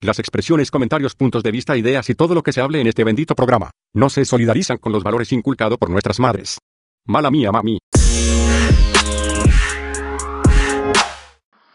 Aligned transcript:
Las 0.00 0.20
expresiones, 0.20 0.70
comentarios, 0.70 1.16
puntos 1.16 1.42
de 1.42 1.50
vista, 1.50 1.76
ideas 1.76 2.08
y 2.08 2.14
todo 2.14 2.32
lo 2.32 2.44
que 2.44 2.52
se 2.52 2.60
hable 2.60 2.80
en 2.80 2.86
este 2.86 3.02
bendito 3.02 3.34
programa 3.34 3.72
no 3.94 4.08
se 4.08 4.24
solidarizan 4.24 4.78
con 4.78 4.92
los 4.92 5.02
valores 5.02 5.32
inculcados 5.32 5.76
por 5.76 5.90
nuestras 5.90 6.20
madres. 6.20 6.60
Mala 7.04 7.32
mía, 7.32 7.50
mami. 7.50 7.80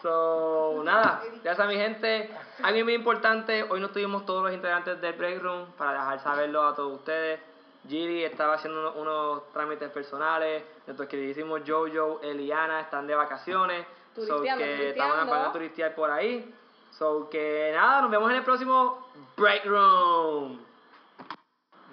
So, 0.00 0.80
nada, 0.82 1.22
ya 1.44 1.54
saben 1.54 1.76
mi 1.76 1.84
gente, 1.84 2.30
algo 2.62 2.84
muy 2.84 2.94
importante, 2.94 3.62
hoy 3.64 3.78
no 3.80 3.90
tuvimos 3.90 4.24
todos 4.24 4.44
los 4.44 4.54
integrantes 4.54 4.98
del 5.02 5.12
break 5.12 5.42
room 5.42 5.72
para 5.76 5.92
dejar 5.92 6.22
saberlo 6.22 6.66
a 6.66 6.74
todos 6.74 7.00
ustedes. 7.00 7.40
Giri 7.86 8.24
estaba 8.24 8.54
haciendo 8.54 8.80
unos, 8.80 8.96
unos 8.96 9.52
trámites 9.52 9.90
personales, 9.90 10.62
nuestros 10.86 11.10
queridísimos 11.10 11.60
Jojo, 11.66 12.22
Eliana 12.22 12.80
están 12.80 13.06
de 13.06 13.14
vacaciones, 13.14 13.84
so 14.14 14.40
que 14.40 14.48
turisteando. 14.56 14.64
estaban 14.64 15.28
van 15.28 15.44
a 15.44 15.52
turistear 15.52 15.94
por 15.94 16.10
ahí. 16.10 16.54
So 16.98 17.28
que 17.28 17.72
nada, 17.74 18.02
nos 18.02 18.10
vemos 18.10 18.30
en 18.30 18.36
el 18.36 18.44
próximo 18.44 19.08
break 19.36 19.64
room. 19.64 20.60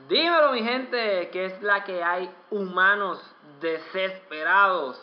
Dímelo 0.08 0.52
mi 0.52 0.62
gente, 0.62 1.30
que 1.32 1.46
es 1.46 1.62
la 1.64 1.84
que 1.84 2.04
hay 2.04 2.32
humanos 2.52 3.20
desesperados. 3.60 5.02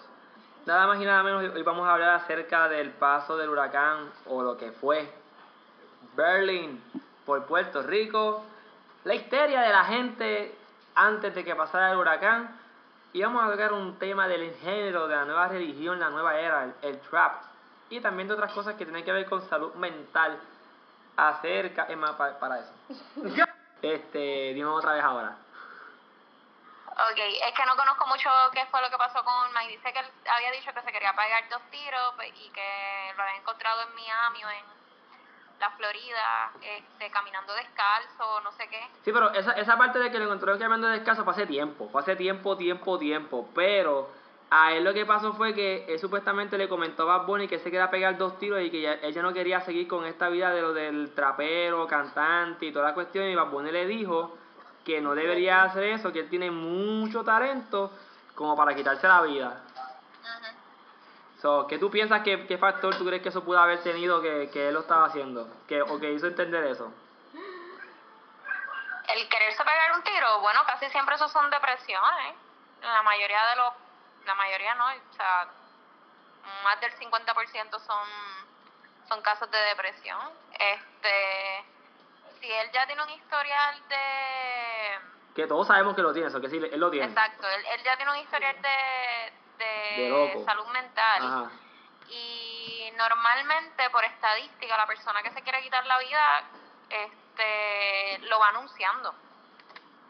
Nada 0.67 0.87
más 0.87 1.01
y 1.01 1.05
nada 1.05 1.25
menos, 1.25 1.43
hoy 1.53 1.63
vamos 1.63 1.89
a 1.89 1.95
hablar 1.95 2.11
acerca 2.11 2.69
del 2.69 2.91
paso 2.91 3.37
del 3.37 3.49
huracán 3.49 4.11
o 4.27 4.43
lo 4.43 4.57
que 4.57 4.71
fue 4.71 5.11
Berlin 6.15 6.81
por 7.27 7.45
Puerto 7.47 7.83
Rico, 7.83 8.45
la 9.03 9.17
histeria 9.17 9.63
de 9.63 9.71
la 9.71 9.85
gente 9.85 10.55
antes 10.95 11.35
de 11.35 11.45
que 11.45 11.57
pasara 11.57 11.91
el 11.91 11.99
huracán 11.99 12.57
y 13.13 13.23
vamos 13.23 13.43
a 13.43 13.51
tocar 13.51 13.73
un 13.73 13.99
tema 13.99 14.29
del 14.29 14.55
género, 14.57 15.09
de 15.09 15.17
la 15.17 15.25
nueva 15.25 15.49
religión, 15.49 15.99
la 15.99 16.11
nueva 16.11 16.39
era, 16.39 16.65
el, 16.65 16.75
el 16.83 17.01
trap 17.01 17.49
y 17.91 18.01
también 18.01 18.29
de 18.29 18.35
otras 18.35 18.53
cosas 18.53 18.75
que 18.77 18.85
tienen 18.85 19.05
que 19.05 19.13
ver 19.13 19.27
con 19.29 19.41
salud 19.49 19.75
mental 19.75 20.39
acerca, 21.17 21.85
es 21.85 21.97
más, 21.97 22.13
pa- 22.13 22.39
para 22.39 22.59
eso. 22.61 22.73
Este, 23.81 24.55
dime 24.55 24.67
otra 24.69 24.93
vez 24.95 25.05
ahora. 25.05 25.37
Ok, 26.87 27.17
es 27.17 27.55
que 27.55 27.65
no 27.65 27.77
conozco 27.77 28.09
mucho 28.09 28.29
qué 28.53 28.67
fue 28.67 28.81
lo 28.83 28.91
que 28.91 28.97
pasó 28.97 29.23
con 29.23 29.53
Mike. 29.55 29.77
Dice 29.77 29.93
que 29.93 30.01
él 30.01 30.07
había 30.35 30.51
dicho 30.51 30.73
que 30.75 30.83
se 30.83 30.91
quería 30.91 31.13
pegar 31.13 31.49
dos 31.49 31.63
tiros 31.71 32.15
pe- 32.17 32.27
y 32.29 32.51
que 32.51 33.13
lo 33.17 33.23
había 33.23 33.37
encontrado 33.37 33.83
en 33.83 33.95
Miami 33.95 34.45
o 34.45 34.51
en 34.51 34.65
la 35.61 35.71
Florida, 35.71 36.51
este, 36.61 37.09
caminando 37.11 37.53
descalzo, 37.55 38.41
no 38.41 38.51
sé 38.53 38.67
qué. 38.69 38.81
Sí, 39.05 39.13
pero 39.13 39.31
esa, 39.33 39.53
esa 39.53 39.79
parte 39.79 40.01
de 40.01 40.11
que 40.11 40.19
lo 40.19 40.25
encontró 40.25 40.53
caminando 40.59 40.89
descalzo 40.89 41.23
fue 41.23 41.35
hace 41.35 41.47
tiempo, 41.47 41.89
fue 41.91 42.01
hace 42.01 42.17
tiempo, 42.17 42.57
tiempo, 42.57 42.99
tiempo, 42.99 43.49
pero 43.55 44.11
a 44.51 44.73
él 44.73 44.85
lo 44.85 44.95
que 44.95 45.05
pasó 45.05 45.35
fue 45.35 45.55
que 45.55 45.85
él 45.89 45.99
supuestamente 45.99 46.57
le 46.57 46.69
comentó 46.69 47.03
a 47.03 47.19
Bad 47.19 47.27
Bunny 47.27 47.49
que 47.49 47.59
se 47.59 47.71
quería 47.71 47.91
pegar 47.91 48.17
dos 48.17 48.39
tiros 48.39 48.61
y 48.63 48.71
que 48.71 48.99
ella 49.03 49.23
no 49.23 49.33
quería 49.35 49.61
seguir 49.61 49.87
con 49.87 50.07
esta 50.07 50.31
vida 50.31 50.51
de 50.51 50.63
lo 50.63 50.73
del 50.73 51.13
trapero, 51.15 51.87
cantante 51.87 52.67
y 52.67 52.73
toda 52.73 52.87
la 52.87 52.95
cuestión 52.95 53.27
y 53.27 53.35
Bad 53.35 53.51
Bunny 53.51 53.71
le 53.71 53.87
dijo 53.87 54.39
que 54.85 55.03
no 55.03 55.15
debería 55.15 55.65
hacer 55.65 55.85
eso, 55.85 56.13
que 56.13 56.21
él 56.21 56.31
tiene 56.31 56.51
mucho 56.51 57.23
talento 57.25 57.93
como 58.35 58.57
para 58.57 58.75
quitarse 58.75 59.07
la 59.07 59.21
vida. 59.21 59.65
So, 61.43 61.67
¿Qué 61.67 61.79
tú 61.79 61.91
piensas 61.91 62.23
que 62.23 62.47
qué 62.47 62.57
factor 62.57 62.97
tú 62.97 63.05
crees 63.05 63.23
que 63.23 63.29
eso 63.29 63.45
pudo 63.45 63.59
haber 63.59 63.83
tenido 63.83 64.23
que, 64.23 64.49
que 64.51 64.69
él 64.69 64.75
lo 64.75 64.81
estaba 64.81 65.07
haciendo? 65.07 65.49
Que, 65.69 65.83
o 65.83 66.01
que 66.01 66.13
hizo 66.13 66.27
entender 66.27 66.65
eso. 66.65 66.91
El 69.09 69.29
quererse 69.29 69.63
pegar 69.63 69.95
un 69.95 70.03
tiro, 70.03 70.41
bueno, 70.41 70.61
casi 70.67 70.89
siempre 70.91 71.15
eso 71.15 71.29
son 71.29 71.49
depresiones. 71.51 72.35
La 72.83 73.03
mayoría 73.03 73.47
de 73.47 73.57
los, 73.57 73.73
la 74.29 74.35
mayoría 74.35 74.75
no, 74.75 74.85
o 74.87 75.15
sea, 75.15 75.49
más 76.63 76.81
del 76.81 76.93
50% 76.93 77.81
son, 77.81 78.09
son 79.09 79.23
casos 79.23 79.51
de 79.51 79.59
depresión. 79.59 80.21
Este, 80.53 81.65
si 82.41 82.53
él 82.53 82.71
ya 82.73 82.87
tiene 82.87 83.03
un 83.03 83.11
historial 83.11 83.83
de, 83.89 85.35
Que 85.35 85.47
todos 85.47 85.67
sabemos 85.67 85.97
que 85.97 86.03
lo 86.03 86.13
tiene, 86.13 86.29
eso 86.29 86.41
que 86.41 86.51
sí, 86.51 86.59
él 86.59 86.79
lo 86.79 86.91
tiene. 86.91 87.07
exacto, 87.07 87.49
él, 87.49 87.65
él 87.73 87.83
ya 87.83 87.97
tiene 87.97 88.13
un 88.13 88.19
historial 88.19 88.57
de, 88.61 89.33
de, 89.65 90.45
salud 90.45 90.67
mental. 90.67 91.23
Ajá. 91.25 91.51
Y 92.11 92.93
normalmente, 92.97 93.89
por 93.91 94.05
estadística, 94.05 94.77
la 94.77 94.87
persona 94.87 95.23
que 95.23 95.31
se 95.31 95.43
quiere 95.43 95.63
quitar 95.63 95.85
la 95.87 95.99
vida 95.99 96.43
este, 96.91 98.19
lo 98.29 98.39
va 98.39 98.49
anunciando. 98.49 99.15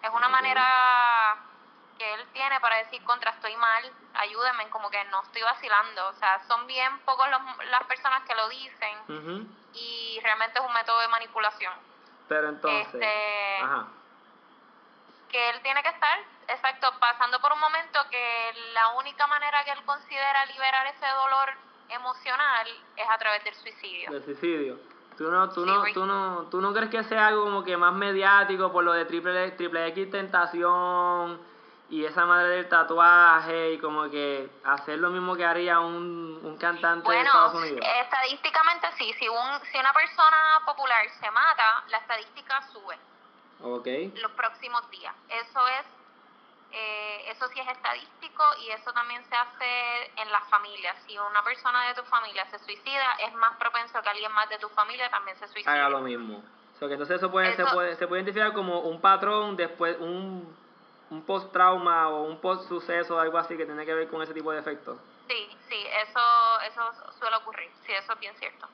Es 0.02 0.10
una 0.10 0.28
manera 0.28 1.47
que 1.98 2.14
él 2.14 2.24
tiene 2.32 2.60
para 2.60 2.76
decir 2.76 3.02
contra 3.04 3.32
estoy 3.32 3.56
mal, 3.56 3.92
ayúdenme, 4.14 4.68
como 4.70 4.88
que 4.90 5.04
no 5.06 5.20
estoy 5.22 5.42
vacilando. 5.42 6.08
O 6.08 6.12
sea, 6.14 6.40
son 6.46 6.66
bien 6.66 6.98
pocos 7.00 7.28
los- 7.28 7.66
las 7.70 7.82
personas 7.84 8.22
que 8.22 8.34
lo 8.36 8.48
dicen 8.48 9.48
y 9.74 10.20
realmente 10.22 10.58
es 10.60 10.64
un 10.64 10.72
método 10.72 11.00
de 11.00 11.08
manipulación. 11.08 11.72
Pero 12.28 12.48
entonces. 12.50 12.94
Este- 12.94 13.58
Ajá. 13.62 13.86
que 15.28 15.50
él 15.50 15.60
tiene 15.60 15.82
que 15.82 15.90
estar, 15.90 16.18
exacto, 16.48 16.90
pasando 17.00 17.38
por 17.40 17.52
un 17.52 17.60
momento 17.60 18.00
que 18.10 18.52
la 18.72 18.88
única 18.94 19.26
manera 19.26 19.62
que 19.64 19.72
él 19.72 19.84
considera 19.84 20.46
liberar 20.46 20.86
ese 20.86 21.06
dolor 21.06 21.50
emocional 21.90 22.66
es 22.96 23.06
a 23.10 23.18
través 23.18 23.44
del 23.44 23.54
suicidio. 23.54 24.10
Del 24.10 24.24
suicidio. 24.24 24.78
¿Tú 25.18 25.30
no, 25.30 25.50
tú, 25.50 25.64
Sí, 25.64 25.70
no, 25.70 25.84
tú, 25.92 26.06
no, 26.06 26.42
¿Tú 26.50 26.60
no 26.62 26.72
crees 26.72 26.88
que 26.90 27.02
sea 27.04 27.26
algo 27.26 27.42
como 27.44 27.62
que 27.64 27.76
más 27.76 27.92
mediático 27.92 28.72
por 28.72 28.84
lo 28.84 28.92
de 28.92 29.04
triple, 29.04 29.50
triple 29.50 29.88
X 29.88 30.10
Tentación 30.10 31.40
y 31.90 32.04
esa 32.04 32.26
madre 32.26 32.48
del 32.56 32.68
tatuaje 32.68 33.72
y 33.72 33.78
como 33.78 34.10
que 34.10 34.50
hacer 34.64 34.98
lo 34.98 35.10
mismo 35.10 35.34
que 35.36 35.44
haría 35.44 35.80
un, 35.80 36.38
un 36.42 36.58
cantante 36.58 37.10
de 37.10 37.20
Estados 37.20 37.54
Unidos? 37.54 37.80
estadísticamente 38.02 38.86
sí, 38.98 39.12
si, 39.18 39.28
un, 39.28 39.60
si 39.72 39.78
una 39.78 39.92
persona 39.92 40.36
popular 40.66 41.02
se 41.18 41.30
mata, 41.30 41.84
la 41.88 41.98
estadística 41.98 42.62
sube 42.72 42.96
Ok. 43.60 43.86
los 44.20 44.32
próximos 44.32 44.88
días. 44.90 45.14
Eso 45.28 45.66
es, 45.68 45.86
eh, 46.72 47.30
eso 47.30 47.48
sí 47.48 47.58
es 47.58 47.68
estadístico 47.68 48.44
y 48.60 48.70
eso 48.70 48.92
también 48.92 49.24
se 49.24 49.34
hace 49.34 50.12
en 50.16 50.30
las 50.30 50.44
familias. 50.48 50.94
Si 51.06 51.18
una 51.18 51.42
persona 51.42 51.88
de 51.88 51.94
tu 51.94 52.02
familia 52.04 52.46
se 52.50 52.58
suicida, 52.60 53.14
es 53.26 53.32
más 53.34 53.56
propenso 53.56 54.00
que 54.02 54.08
alguien 54.10 54.30
más 54.32 54.48
de 54.50 54.58
tu 54.58 54.68
familia 54.68 55.10
también 55.10 55.36
se 55.38 55.48
suicide. 55.48 55.70
Haga 55.70 55.88
lo 55.88 56.00
mismo. 56.00 56.42
O 56.74 56.78
sea, 56.78 56.86
que 56.86 56.94
entonces 56.94 57.16
eso 57.16 57.30
puede, 57.30 57.56
Se, 57.56 57.64
puede, 57.66 57.96
se 57.96 58.06
puede 58.06 58.22
identificar 58.22 58.52
como 58.52 58.80
un 58.80 59.00
patrón 59.00 59.56
después, 59.56 59.96
un, 59.98 60.56
un 61.10 61.22
post-trauma 61.22 62.08
o 62.08 62.22
un 62.22 62.40
post-suceso 62.40 63.16
o 63.16 63.18
algo 63.18 63.38
así 63.38 63.56
que 63.56 63.64
tiene 63.64 63.84
que 63.86 63.94
ver 63.94 64.08
con 64.08 64.22
ese 64.22 64.34
tipo 64.34 64.52
de 64.52 64.58
efectos. 64.58 64.98
Sí, 65.28 65.48
sí, 65.68 65.76
eso, 66.08 66.20
eso 66.66 66.82
suele 67.18 67.36
ocurrir, 67.36 67.70
sí, 67.86 67.92
eso 67.92 68.12
es 68.12 68.20
bien 68.20 68.34
cierto. 68.38 68.66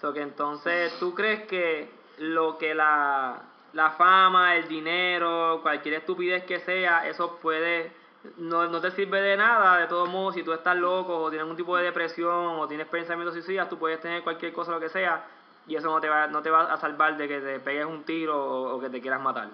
So 0.00 0.12
que 0.12 0.20
entonces, 0.20 0.98
¿tú 0.98 1.14
crees 1.14 1.46
que 1.46 1.90
lo 2.18 2.58
que 2.58 2.74
la, 2.74 3.42
la 3.72 3.90
fama, 3.92 4.56
el 4.56 4.68
dinero, 4.68 5.60
cualquier 5.62 5.94
estupidez 5.94 6.44
que 6.44 6.60
sea, 6.60 7.06
eso 7.06 7.38
puede, 7.38 7.92
no, 8.36 8.66
no 8.66 8.80
te 8.80 8.90
sirve 8.90 9.20
de 9.20 9.36
nada, 9.36 9.78
de 9.78 9.86
todos 9.86 10.08
modos, 10.08 10.34
si 10.34 10.42
tú 10.42 10.52
estás 10.52 10.76
loco 10.76 11.16
o 11.16 11.30
tienes 11.30 11.42
algún 11.42 11.56
tipo 11.56 11.76
de 11.76 11.84
depresión 11.84 12.58
o 12.58 12.68
tienes 12.68 12.86
pensamientos 12.88 13.34
suicidas, 13.34 13.68
tú 13.68 13.78
puedes 13.78 14.00
tener 14.00 14.22
cualquier 14.22 14.52
cosa, 14.52 14.72
lo 14.72 14.80
que 14.80 14.90
sea, 14.90 15.24
y 15.66 15.76
eso 15.76 15.88
no 15.88 16.00
te 16.00 16.08
va, 16.08 16.26
no 16.26 16.42
te 16.42 16.50
va 16.50 16.72
a 16.72 16.76
salvar 16.76 17.16
de 17.16 17.26
que 17.26 17.40
te 17.40 17.60
pegues 17.60 17.86
un 17.86 18.04
tiro 18.04 18.36
o, 18.36 18.76
o 18.76 18.80
que 18.80 18.90
te 18.90 19.00
quieras 19.00 19.20
matar. 19.20 19.48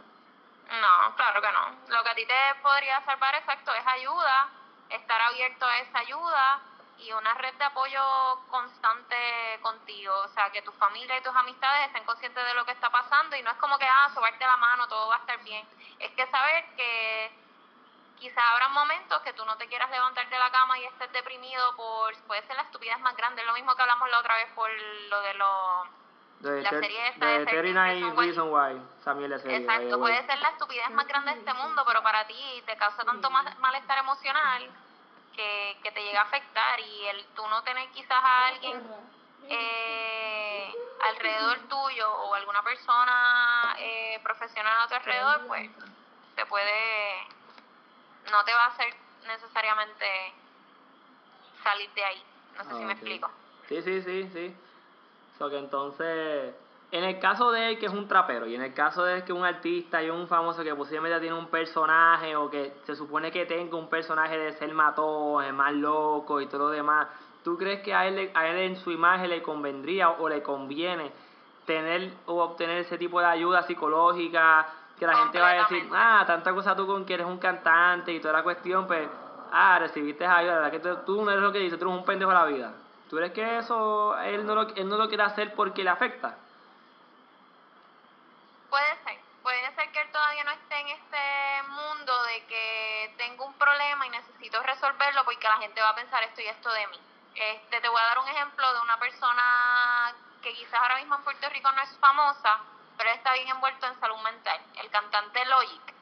No, 0.81 1.15
claro 1.17 1.43
que 1.43 1.53
no. 1.53 1.77
Lo 1.89 2.03
que 2.03 2.11
a 2.11 2.15
ti 2.15 2.25
te 2.27 2.55
podría 2.63 3.01
salvar 3.03 3.35
exacto 3.35 3.75
es 3.75 3.87
ayuda, 3.87 4.49
estar 4.89 5.21
abierto 5.21 5.67
a 5.67 5.79
esa 5.79 5.99
ayuda 5.99 6.61
y 6.99 7.13
una 7.13 7.35
red 7.35 7.55
de 7.55 7.65
apoyo 7.65 8.03
constante 8.49 9.59
contigo. 9.61 10.15
O 10.25 10.29
sea, 10.29 10.51
que 10.51 10.63
tu 10.63 10.73
familia 10.73 11.19
y 11.19 11.23
tus 11.23 11.35
amistades 11.35 11.89
estén 11.89 12.05
conscientes 12.05 12.45
de 12.47 12.55
lo 12.55 12.65
que 12.65 12.73
está 12.73 12.89
pasando 12.91 13.37
y 13.37 13.43
no 13.43 13.51
es 13.51 13.57
como 13.59 13.79
que, 13.79 13.87
ah, 13.87 14.11
sobarte 14.15 14.47
la 14.47 14.57
mano, 14.57 14.89
todo 14.89 15.09
va 15.09 15.17
a 15.17 15.19
estar 15.19 15.39
bien. 15.45 15.67
Es 15.99 16.11
que 16.13 16.27
saber 16.29 16.65
que 16.77 17.33
quizás 18.19 18.45
habrá 18.53 18.69
momentos 18.69 19.21
que 19.23 19.33
tú 19.35 19.45
no 19.45 19.57
te 19.57 19.67
quieras 19.67 19.91
levantar 19.91 20.29
de 20.29 20.39
la 20.39 20.51
cama 20.51 20.79
y 20.79 20.85
estés 20.85 21.13
deprimido 21.13 21.77
por, 21.77 22.17
puede 22.23 22.47
ser 22.47 22.57
la 22.57 22.63
estupidez 22.63 22.99
más 23.01 23.17
grande, 23.17 23.45
lo 23.45 23.53
mismo 23.53 23.75
que 23.75 23.83
hablamos 23.83 24.09
la 24.09 24.21
otra 24.21 24.37
vez 24.37 24.49
por 24.55 24.71
lo 24.71 25.21
de 25.23 25.35
los 25.35 26.02
La 26.43 26.71
serie 26.71 27.09
esta 27.09 27.27
de 27.27 27.39
de 27.39 27.47
39 27.47 28.17
Reason 28.17 28.53
Why. 28.53 28.83
Samuel 29.05 29.41
the 29.41 29.57
Exacto, 29.57 29.99
puede 30.01 30.27
ser 30.27 30.39
la 30.41 30.49
estupidez 30.49 30.91
más 30.91 31.07
grande 31.07 31.33
de 31.33 31.39
este 31.39 31.55
mundo, 31.55 31.85
pero 31.87 32.03
para 32.03 32.27
ti 32.27 32.63
te 32.67 32.77
causa 32.77 33.05
tanto 33.05 33.31
ma- 33.31 33.55
malestar 33.61 33.99
emocional 33.99 34.69
que, 35.35 35.79
que 35.85 35.93
te 35.93 36.03
llega 36.03 36.21
a 36.21 36.25
afectar 36.25 36.81
y 36.81 37.07
el 37.07 37.25
tú 37.37 37.47
no 37.49 37.63
tener 37.63 37.89
quizás 37.91 38.19
a 38.23 38.47
alguien 38.49 38.83
eh, 39.49 40.75
alrededor 41.01 41.59
tuyo 41.69 42.13
o 42.13 42.35
alguna 42.35 42.63
persona 42.63 43.77
eh, 43.79 44.21
profesional 44.25 44.83
a 44.83 44.89
tu 44.89 44.95
alrededor, 44.95 45.47
pues 45.47 45.71
te 46.35 46.45
puede, 46.47 47.27
no 48.33 48.45
te 48.45 48.53
va 48.53 48.65
a 48.65 48.69
hacer 48.69 48.95
necesariamente 49.27 50.35
salir 51.63 51.89
de 51.95 52.05
ahí. 52.05 52.25
No 52.57 52.65
sé 52.65 52.71
si 52.71 52.83
Ah, 52.83 52.87
me 52.87 52.93
explico. 52.95 53.31
Sí, 53.69 53.81
sí, 53.83 54.03
sí, 54.03 54.31
sí. 54.33 54.57
So 55.43 55.51
que 55.51 55.59
entonces, 55.59 56.55
en 56.93 57.03
el 57.03 57.19
caso 57.19 57.51
de 57.51 57.71
él 57.71 57.79
que 57.81 57.87
es 57.87 57.93
un 57.93 58.07
trapero 58.07 58.47
y 58.47 58.55
en 58.55 58.63
el 58.63 58.73
caso 58.73 59.03
de 59.03 59.17
él 59.17 59.25
que 59.25 59.33
es 59.33 59.37
un 59.37 59.45
artista 59.45 60.01
y 60.01 60.09
un 60.09 60.29
famoso 60.29 60.63
que 60.63 60.73
posiblemente 60.73 61.19
tiene 61.19 61.37
un 61.37 61.49
personaje 61.49 62.37
o 62.37 62.49
que 62.49 62.75
se 62.85 62.95
supone 62.95 63.33
que 63.33 63.45
tenga 63.45 63.77
un 63.77 63.89
personaje 63.89 64.39
de 64.39 64.53
ser 64.53 64.73
matón, 64.73 65.43
es 65.43 65.53
más 65.53 65.73
loco 65.73 66.41
y 66.41 66.47
todo 66.47 66.67
lo 66.67 66.69
demás, 66.69 67.09
¿tú 67.43 67.59
crees 67.59 67.81
que 67.81 67.93
a 67.93 68.07
él, 68.07 68.31
a 68.33 68.47
él 68.47 68.57
en 68.59 68.77
su 68.77 68.93
imagen 68.93 69.31
le 69.31 69.43
convendría 69.43 70.11
o 70.11 70.29
le 70.29 70.45
conviene 70.45 71.11
tener 71.67 72.13
o 72.27 72.41
obtener 72.41 72.79
ese 72.79 72.97
tipo 72.97 73.19
de 73.19 73.27
ayuda 73.27 73.65
psicológica, 73.65 74.69
que 74.97 75.09
la 75.09 75.17
gente 75.17 75.41
va 75.41 75.49
a 75.49 75.55
decir, 75.55 75.89
ah, 75.93 76.23
tanta 76.25 76.55
cosa 76.55 76.77
tú 76.77 76.87
con 76.87 77.05
que 77.05 77.15
eres 77.15 77.27
un 77.27 77.39
cantante 77.39 78.13
y 78.13 78.21
toda 78.21 78.35
la 78.35 78.45
cuestión, 78.45 78.87
pues, 78.87 79.09
ah, 79.51 79.77
recibiste 79.81 80.25
ayuda, 80.25 80.53
la 80.53 80.61
verdad 80.61 80.71
que 80.71 80.79
tú, 80.79 80.97
tú 81.05 81.25
no 81.25 81.33
eres 81.33 81.43
lo 81.43 81.51
que 81.51 81.59
dices, 81.59 81.81
tú 81.81 81.87
eres 81.87 81.99
un 81.99 82.05
pendejo 82.05 82.31
de 82.31 82.37
la 82.37 82.45
vida. 82.45 82.73
¿Tú 83.13 83.19
crees 83.19 83.33
que 83.35 83.59
eso 83.59 84.17
él 84.21 84.47
no, 84.47 84.55
lo, 84.55 84.63
él 84.75 84.89
no 84.89 84.97
lo 84.97 85.07
quiere 85.07 85.23
hacer 85.25 85.55
porque 85.55 85.85
le 85.85 85.91
afecta? 85.91 86.35
Puede 88.71 89.05
ser, 89.05 89.21
puede 89.43 89.75
ser 89.75 89.93
que 89.93 90.01
él 90.01 90.11
todavía 90.11 90.45
no 90.45 90.53
esté 90.53 90.81
en 90.81 90.89
este 90.89 91.63
mundo 91.69 92.23
de 92.23 92.47
que 92.47 93.15
tengo 93.19 93.45
un 93.45 93.53
problema 93.59 94.07
y 94.07 94.09
necesito 94.09 94.63
resolverlo 94.63 95.27
porque 95.27 95.47
la 95.47 95.59
gente 95.59 95.83
va 95.83 95.91
a 95.91 95.95
pensar 95.95 96.23
esto 96.23 96.41
y 96.41 96.47
esto 96.47 96.73
de 96.73 96.87
mí. 96.87 96.99
Este, 97.35 97.83
te 97.83 97.89
voy 97.91 98.01
a 98.01 98.07
dar 98.07 98.19
un 98.19 98.29
ejemplo 98.29 98.73
de 98.73 98.81
una 98.81 98.99
persona 98.99 100.15
que 100.41 100.55
quizás 100.55 100.81
ahora 100.81 100.97
mismo 100.97 101.15
en 101.17 101.25
Puerto 101.25 101.51
Rico 101.51 101.71
no 101.71 101.83
es 101.83 101.95
famosa, 101.99 102.61
pero 102.97 103.11
está 103.11 103.35
bien 103.35 103.49
envuelto 103.49 103.89
en 103.89 104.01
salud 104.01 104.23
mental, 104.25 104.59
el 104.81 104.89
cantante 104.89 105.45
Logic. 105.45 105.95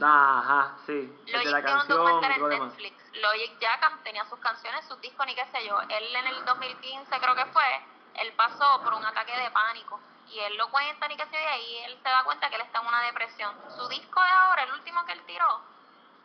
Ajá, 0.00 0.76
sí. 0.86 1.12
Logic 1.26 1.44
de 1.44 1.50
la 1.50 1.60
tiene 1.60 1.72
un 1.72 1.78
canción, 1.78 1.98
documental 1.98 2.30
y 2.30 2.38
todo 2.38 2.50
en. 2.52 2.68
Netflix. 2.68 3.01
Logic 3.14 3.58
ya 3.60 3.78
tenía 4.02 4.24
sus 4.26 4.38
canciones, 4.40 4.84
sus 4.86 5.00
discos, 5.00 5.26
ni 5.26 5.34
qué 5.34 5.44
sé 5.46 5.66
yo. 5.66 5.78
Él 5.82 6.16
en 6.16 6.26
el 6.26 6.44
2015 6.44 7.18
creo 7.20 7.34
que 7.34 7.44
fue, 7.46 7.86
él 8.14 8.32
pasó 8.34 8.80
por 8.82 8.94
un 8.94 9.04
ataque 9.04 9.36
de 9.36 9.50
pánico. 9.50 10.00
Y 10.28 10.38
él 10.38 10.56
lo 10.56 10.70
cuenta, 10.70 11.06
ni 11.08 11.16
qué 11.16 11.24
sé 11.26 11.32
yo, 11.32 11.38
y 11.40 11.44
ahí 11.44 11.78
él 11.84 11.98
se 12.02 12.08
da 12.08 12.24
cuenta 12.24 12.48
que 12.48 12.54
él 12.56 12.62
está 12.62 12.80
en 12.80 12.86
una 12.86 13.02
depresión. 13.02 13.54
Su 13.76 13.86
disco 13.88 14.22
de 14.22 14.30
ahora, 14.30 14.62
el 14.62 14.72
último 14.72 15.04
que 15.04 15.12
él 15.12 15.22
tiró, 15.26 15.60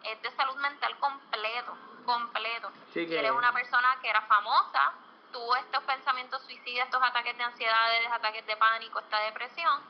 es 0.04 0.22
de 0.22 0.32
salud 0.32 0.56
mental 0.58 0.98
completo, 1.00 1.76
completo. 2.06 2.72
Sí, 2.94 3.02
Y 3.02 3.08
que- 3.08 3.20
él 3.20 3.26
es 3.26 3.32
una 3.32 3.52
persona 3.52 3.98
que 4.02 4.10
era 4.10 4.22
famosa, 4.22 4.94
tuvo 5.34 5.56
estos 5.58 5.84
pensamientos 5.84 6.42
suicidas, 6.44 6.86
estos 6.86 7.04
ataques 7.04 7.38
de 7.38 7.44
ansiedad, 7.44 7.90
ataques 8.14 8.46
de 8.46 8.56
pánico, 8.56 9.00
esta 9.00 9.20
depresión. 9.20 9.82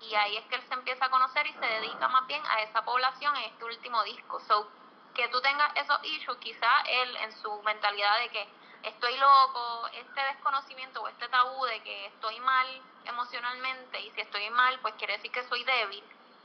Y 0.00 0.14
ahí 0.14 0.36
es 0.36 0.44
que 0.46 0.54
él 0.54 0.62
se 0.68 0.74
empieza 0.74 1.06
a 1.06 1.10
conocer 1.10 1.46
y 1.46 1.52
se 1.54 1.66
dedica 1.66 2.06
más 2.08 2.26
bien 2.28 2.42
a 2.46 2.62
esa 2.62 2.82
población 2.84 3.36
en 3.36 3.44
este 3.44 3.64
último 3.64 4.02
disco. 4.04 4.38
So, 4.40 4.70
que 5.14 5.28
tú 5.28 5.40
tengas 5.40 5.72
esos 5.76 5.98
issues, 6.04 6.38
quizá 6.38 6.80
él 6.86 7.16
en 7.16 7.32
su 7.42 7.62
mentalidad 7.62 8.18
de 8.20 8.28
que 8.30 8.48
estoy 8.84 9.16
loco, 9.18 9.88
este 9.92 10.20
desconocimiento 10.22 11.02
o 11.02 11.08
este 11.08 11.28
tabú 11.28 11.64
de 11.66 11.82
que 11.82 12.06
estoy 12.06 12.38
mal 12.40 12.82
emocionalmente 13.04 14.00
y 14.00 14.10
si 14.12 14.20
estoy 14.20 14.48
mal, 14.50 14.78
pues 14.80 14.94
quiere 14.94 15.14
decir 15.14 15.30
que 15.30 15.44
soy 15.48 15.64
débil, 15.64 16.04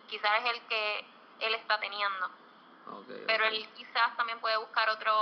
quizás 0.09 0.31
es 0.43 0.51
el 0.51 0.61
que 0.67 1.05
él 1.39 1.55
está 1.55 1.79
teniendo 1.79 2.29
pero 3.25 3.45
él 3.45 3.67
quizás 3.75 4.15
también 4.15 4.39
puede 4.39 4.57
buscar 4.57 4.89
otro 4.89 5.13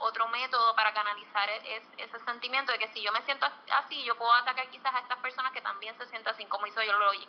otro 0.00 0.28
método 0.28 0.74
para 0.74 0.92
canalizar 0.92 1.48
e- 1.48 1.76
es- 1.76 1.88
ese 1.98 2.18
sentimiento 2.24 2.72
de 2.72 2.78
que 2.78 2.88
si 2.88 3.00
yo 3.02 3.12
me 3.12 3.22
siento 3.22 3.46
así, 3.72 4.02
yo 4.04 4.16
puedo 4.16 4.32
atacar 4.32 4.68
quizás 4.70 4.92
a 4.94 4.98
estas 4.98 5.18
personas 5.18 5.52
que 5.52 5.60
también 5.60 5.96
se 5.98 6.06
sienten 6.06 6.34
así, 6.34 6.44
como 6.46 6.66
hizo 6.66 6.82
yo 6.82 6.98
Logic. 6.98 7.28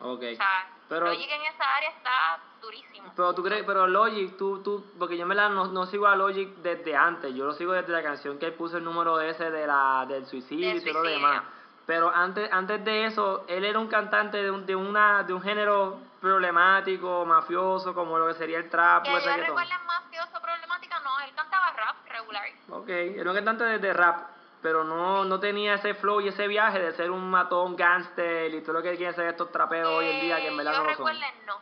Ok. 0.00 0.22
O 0.32 0.36
sea, 0.36 0.68
Pero- 0.88 1.06
Logic 1.06 1.30
en 1.30 1.42
esa 1.42 1.76
área 1.76 1.88
está 1.90 2.40
durísimo. 2.60 3.12
Pero 3.16 3.34
tú 3.34 3.42
crees, 3.42 3.64
pero 3.64 3.86
Logic, 3.86 4.36
tú, 4.36 4.62
tú, 4.62 4.84
porque 4.98 5.16
yo 5.16 5.26
me 5.26 5.34
la 5.34 5.48
no, 5.48 5.66
no 5.66 5.86
sigo 5.86 6.06
a 6.06 6.16
Logic 6.16 6.48
desde 6.56 6.96
antes, 6.96 7.34
yo 7.34 7.44
lo 7.44 7.54
sigo 7.54 7.72
desde 7.72 7.92
la 7.92 8.02
canción 8.02 8.38
que 8.38 8.46
él 8.46 8.54
puso 8.54 8.76
el 8.78 8.84
número 8.84 9.20
ese 9.20 9.50
de 9.50 9.66
la, 9.66 10.04
del 10.08 10.26
suicidio 10.26 10.68
Del 10.68 10.78
y 10.78 10.92
todo 10.92 11.02
lo 11.02 11.08
demás. 11.10 11.42
Pero 11.86 12.10
antes, 12.14 12.50
antes 12.50 12.82
de 12.84 13.04
eso, 13.06 13.44
él 13.46 13.64
era 13.64 13.78
un 13.78 13.88
cantante 13.88 14.42
de 14.42 14.50
un, 14.50 14.64
de 14.64 14.74
una, 14.74 15.22
de 15.22 15.34
un 15.34 15.42
género 15.42 15.98
problemático, 16.20 17.26
mafioso, 17.26 17.94
como 17.94 18.18
lo 18.18 18.28
que 18.28 18.34
sería 18.34 18.58
el 18.58 18.70
trap 18.70 19.02
Que 19.04 19.14
el 19.14 19.22
yo 19.22 19.36
recuerdo 19.36 19.70
mafioso 19.86 20.40
problemática, 20.40 20.98
no, 21.00 21.20
él 21.20 21.30
cantaba 21.34 21.70
rap 21.72 21.96
regular. 22.08 22.44
Ok, 22.70 22.88
era 22.88 23.30
un 23.30 23.36
cantante 23.36 23.64
de, 23.64 23.78
de 23.78 23.92
rap, 23.92 24.28
pero 24.64 24.82
no, 24.82 25.26
no 25.26 25.40
tenía 25.40 25.74
ese 25.74 25.92
flow 25.92 26.22
y 26.22 26.28
ese 26.28 26.48
viaje 26.48 26.78
de 26.78 26.94
ser 26.94 27.10
un 27.10 27.28
matón 27.28 27.76
gangster 27.76 28.54
y 28.54 28.62
todo 28.62 28.72
lo 28.72 28.82
que 28.82 28.96
quieren 28.96 29.14
ser 29.14 29.26
estos 29.26 29.52
trapeos 29.52 29.90
hoy 29.90 30.06
en 30.06 30.20
día 30.22 30.36
que 30.38 30.48
en 30.48 30.56
verdad 30.56 30.72
yo 30.72 30.78
no 30.78 30.88
lo 30.88 30.96
son. 30.96 31.20
no. 31.44 31.60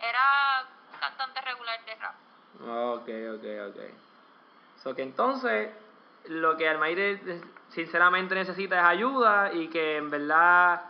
Era 0.00 0.66
cantante 0.98 1.42
regular 1.42 1.78
de 1.84 1.94
rap. 1.96 2.14
Ok, 2.62 3.08
ok, 3.36 3.44
ok. 3.68 3.80
So 4.82 4.94
que 4.94 5.02
entonces 5.02 5.74
lo 6.28 6.56
que 6.56 6.70
Almaire 6.70 7.20
eh, 7.22 7.42
sinceramente 7.68 8.34
necesita 8.34 8.78
es 8.80 8.86
ayuda 8.86 9.52
y 9.52 9.68
que 9.68 9.98
en 9.98 10.08
verdad 10.08 10.80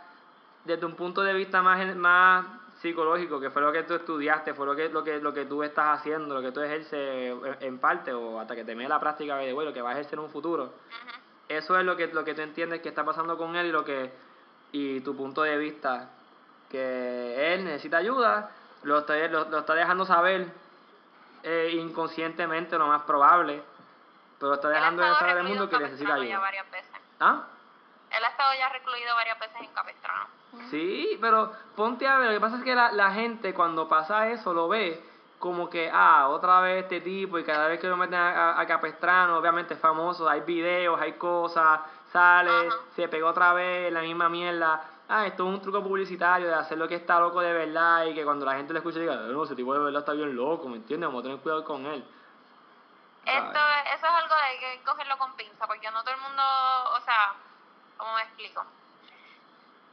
desde 0.63 0.85
un 0.85 0.95
punto 0.95 1.23
de 1.23 1.33
vista 1.33 1.61
más, 1.61 1.93
más 1.97 2.45
psicológico, 2.81 3.39
que 3.39 3.51
fue 3.51 3.61
lo 3.61 3.71
que 3.71 3.83
tú 3.83 3.93
estudiaste, 3.93 4.53
fue 4.53 4.65
lo 4.65 4.75
que, 4.75 4.89
lo 4.89 5.03
que, 5.03 5.19
lo 5.19 5.33
que 5.33 5.45
tú 5.45 5.61
estás 5.63 5.99
haciendo, 5.99 6.33
lo 6.33 6.41
que 6.41 6.51
tú 6.51 6.61
ejerces 6.61 7.35
en- 7.59 7.79
parte 7.79 8.11
o 8.11 8.39
hasta 8.39 8.55
que 8.55 8.63
te 8.63 8.73
la 8.75 8.99
práctica 8.99 9.37
de 9.37 9.53
bueno, 9.53 9.71
que 9.71 9.81
vas 9.81 9.95
a 9.95 9.99
ejercer 9.99 10.17
en 10.17 10.25
un 10.25 10.31
futuro. 10.31 10.73
Eso 11.47 11.77
es 11.77 11.85
lo 11.85 11.95
que, 11.95 12.07
lo 12.07 12.23
que 12.23 12.33
tú 12.33 12.41
entiendes 12.41 12.81
que 12.81 12.89
está 12.89 13.03
pasando 13.03 13.37
con 13.37 13.55
él 13.55 13.67
y 13.67 13.71
lo 13.71 13.85
que 13.85 14.11
y 14.71 15.01
tu 15.01 15.15
punto 15.15 15.43
de 15.43 15.57
vista 15.57 16.09
que 16.69 17.53
él 17.53 17.65
necesita 17.65 17.97
ayuda, 17.97 18.51
lo 18.83 18.99
está, 18.99 19.15
lo, 19.27 19.49
lo 19.49 19.59
está 19.59 19.73
dejando 19.75 20.05
saber 20.05 20.47
eh, 21.43 21.71
inconscientemente 21.73 22.77
lo 22.77 22.87
más 22.87 23.01
probable, 23.03 23.61
pero 24.39 24.53
está 24.53 24.69
dejando 24.69 25.03
de 25.03 25.09
saber 25.19 25.37
al 25.37 25.43
mundo 25.43 25.69
que 25.69 25.75
necesita 25.83 26.13
ayuda. 26.37 26.41
¿Ah? 27.19 27.43
Él 28.17 28.23
ha 28.23 28.27
estado 28.29 28.53
ya 28.57 28.69
recluido 28.69 29.13
varias 29.15 29.39
veces 29.39 29.57
en 29.61 29.73
Capistrano. 29.73 30.40
Sí, 30.69 31.17
pero 31.21 31.51
ponte 31.75 32.07
a 32.07 32.17
ver, 32.17 32.27
lo 32.27 32.33
que 32.33 32.39
pasa 32.41 32.57
es 32.57 32.63
que 32.63 32.75
la, 32.75 32.91
la 32.91 33.11
gente 33.11 33.53
cuando 33.53 33.87
pasa 33.87 34.27
eso 34.29 34.53
lo 34.53 34.67
ve 34.67 35.01
como 35.39 35.69
que, 35.69 35.89
ah, 35.91 36.27
otra 36.29 36.59
vez 36.61 36.83
este 36.83 37.01
tipo 37.01 37.39
y 37.39 37.43
cada 37.43 37.67
vez 37.67 37.79
que 37.79 37.87
lo 37.87 37.97
meten 37.97 38.15
a, 38.15 38.51
a- 38.51 38.61
a 38.61 38.67
Capestrano, 38.67 39.37
obviamente 39.37 39.73
es 39.73 39.79
famoso, 39.79 40.29
hay 40.29 40.41
videos, 40.41 40.99
hay 41.01 41.13
cosas, 41.13 41.79
sale, 42.11 42.67
Ajá. 42.67 42.77
se 42.95 43.07
pegó 43.07 43.29
otra 43.29 43.53
vez 43.53 43.91
la 43.91 44.01
misma 44.01 44.29
mierda. 44.29 44.81
Ah, 45.09 45.25
esto 45.25 45.47
es 45.47 45.55
un 45.55 45.61
truco 45.61 45.81
publicitario 45.83 46.47
de 46.47 46.53
hacer 46.53 46.77
lo 46.77 46.87
que 46.87 46.95
está 46.95 47.19
loco 47.19 47.41
de 47.41 47.51
verdad 47.53 48.05
y 48.05 48.13
que 48.13 48.23
cuando 48.23 48.45
la 48.45 48.53
gente 48.53 48.71
lo 48.71 48.79
escuche 48.79 48.99
diga, 48.99 49.15
no, 49.15 49.43
ese 49.43 49.55
tipo 49.55 49.73
de 49.73 49.79
verdad 49.79 50.01
está 50.01 50.13
bien 50.13 50.35
loco, 50.35 50.69
¿me 50.69 50.77
entiendes? 50.77 51.07
Vamos 51.07 51.21
a 51.21 51.23
tener 51.23 51.39
cuidado 51.39 51.65
con 51.65 51.85
él. 51.85 52.03
Esto, 53.25 53.59
eso 53.95 54.05
es 54.05 54.13
algo 54.13 54.35
de 54.35 54.59
que 54.59 54.83
cogerlo 54.83 55.17
con 55.17 55.33
pinza, 55.35 55.65
porque 55.67 55.89
no 55.91 56.01
todo 56.03 56.13
el 56.13 56.21
mundo, 56.21 56.41
o 56.97 57.01
sea, 57.01 57.33
¿cómo 57.97 58.13
me 58.15 58.21
explico? 58.21 58.63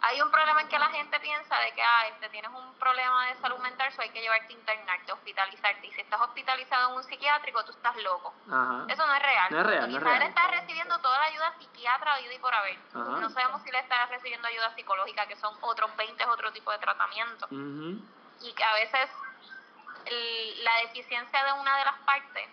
Hay 0.01 0.23
un 0.23 0.31
problema 0.31 0.61
en 0.61 0.69
que 0.69 0.79
la 0.79 0.89
gente 0.91 1.19
piensa 1.19 1.59
de 1.59 1.73
que, 1.73 1.83
ah, 1.83 2.07
este, 2.09 2.29
tienes 2.29 2.51
un 2.53 2.75
problema 2.75 3.27
de 3.27 3.35
salud 3.37 3.59
mental, 3.59 3.93
so 3.93 4.01
hay 4.03 4.11
que 4.11 4.21
llevarte 4.21 4.53
a 4.55 4.57
internarte, 4.57 5.13
hospitalizarte. 5.13 5.87
Y 5.89 5.93
si 5.93 6.01
estás 6.03 6.21
hospitalizado 6.21 6.91
en 6.91 6.97
un 6.97 7.03
psiquiátrico, 7.03 7.65
tú 7.65 7.73
estás 7.73 7.97
loco. 7.97 8.33
Ajá. 8.47 8.85
Eso 8.89 9.05
no 9.07 9.15
es 9.15 9.23
real. 9.23 9.49
No 9.51 9.61
es 9.61 9.67
real, 9.67 9.91
no 9.93 9.99
es 10.11 10.17
él 10.17 10.23
está 10.23 10.47
recibiendo 10.49 10.99
toda 11.01 11.19
la 11.19 11.25
ayuda 11.25 11.53
psiquiatra 11.59 12.21
y 12.21 12.39
por 12.39 12.55
haber. 12.55 12.79
Ajá. 12.95 13.01
No 13.21 13.29
sabemos 13.31 13.61
si 13.63 13.73
le 13.73 13.81
está 13.81 14.07
recibiendo 14.07 14.47
ayuda 14.47 14.73
psicológica, 14.77 15.27
que 15.27 15.35
son 15.37 15.57
otros 15.63 15.95
20 15.97 16.25
otro 16.27 16.53
tipo 16.53 16.71
de 16.71 16.79
tratamiento 16.79 17.47
Ujú. 17.47 18.01
y 18.41 18.53
que 18.55 18.65
a 18.65 18.75
veces 18.75 19.11
el- 20.07 20.65
la 20.65 20.77
deficiencia 20.83 21.45
de 21.45 21.53
una 21.55 21.77
de 21.77 21.85
las 21.85 21.99
partes 22.01 22.49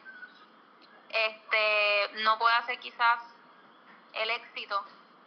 este 1.10 2.24
no 2.24 2.38
puede 2.40 2.56
hacer 2.56 2.80
quizás 2.80 3.20
el 4.14 4.30
éxito 4.32 4.84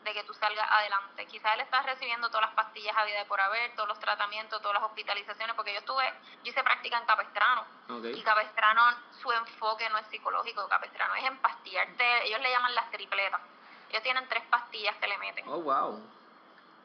de 0.09 0.15
que 0.15 0.25
tú 0.25 0.35
salgas 0.35 0.67
adelante. 0.71 1.27
Quizás 1.27 1.55
él 1.55 1.61
está 1.61 1.83
recibiendo 1.83 2.29
todas 2.29 2.47
las 2.47 2.55
pastillas 2.55 2.97
a 2.97 3.05
vida 3.05 3.19
de 3.19 3.25
por 3.27 3.41
haber, 3.41 3.75
todos 3.75 3.89
los 3.89 3.99
tratamientos, 4.01 4.61
todas 4.61 4.75
las 4.75 4.85
hospitalizaciones, 4.85 5.55
porque 5.55 5.73
yo 5.73 5.79
estuve, 5.81 6.05
yo 6.43 6.51
hice 6.51 6.63
práctica 6.63 6.99
en 6.99 7.07
Capestrano 7.07 7.65
y 8.15 8.23
Capestrano 8.23 8.83
su 9.23 9.31
enfoque 9.33 9.89
no 9.91 9.99
es 9.99 10.07
psicológico, 10.07 10.67
Capestrano 10.69 11.15
es 11.15 11.25
empastillarte, 11.25 12.27
ellos 12.27 12.41
le 12.41 12.51
llaman 12.51 12.75
las 12.75 12.91
tripletas. 12.91 13.41
Ellos 13.91 14.03
tienen 14.03 14.29
tres 14.29 14.43
pastillas 14.51 14.97
que 14.97 15.09
le 15.09 15.19
meten. 15.19 15.49
Oh, 15.49 15.61
wow. 15.61 16.01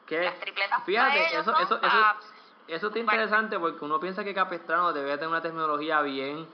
¿Qué? 0.06 0.22
Las 0.22 0.40
tripletas 0.40 0.70
para 0.70 0.84
Fíjate, 0.84 1.28
ellos 1.28 1.42
eso, 1.42 1.52
son 1.52 1.62
eso, 1.62 1.76
eso, 1.82 2.06
Eso 2.68 2.86
está 2.86 2.98
interesante 2.98 3.58
porque 3.58 3.84
uno 3.84 4.00
piensa 4.00 4.24
que 4.24 4.34
Capestrano 4.34 4.92
debe 4.92 5.12
tener 5.14 5.28
una 5.28 5.42
tecnología 5.42 6.00
bien 6.00 6.48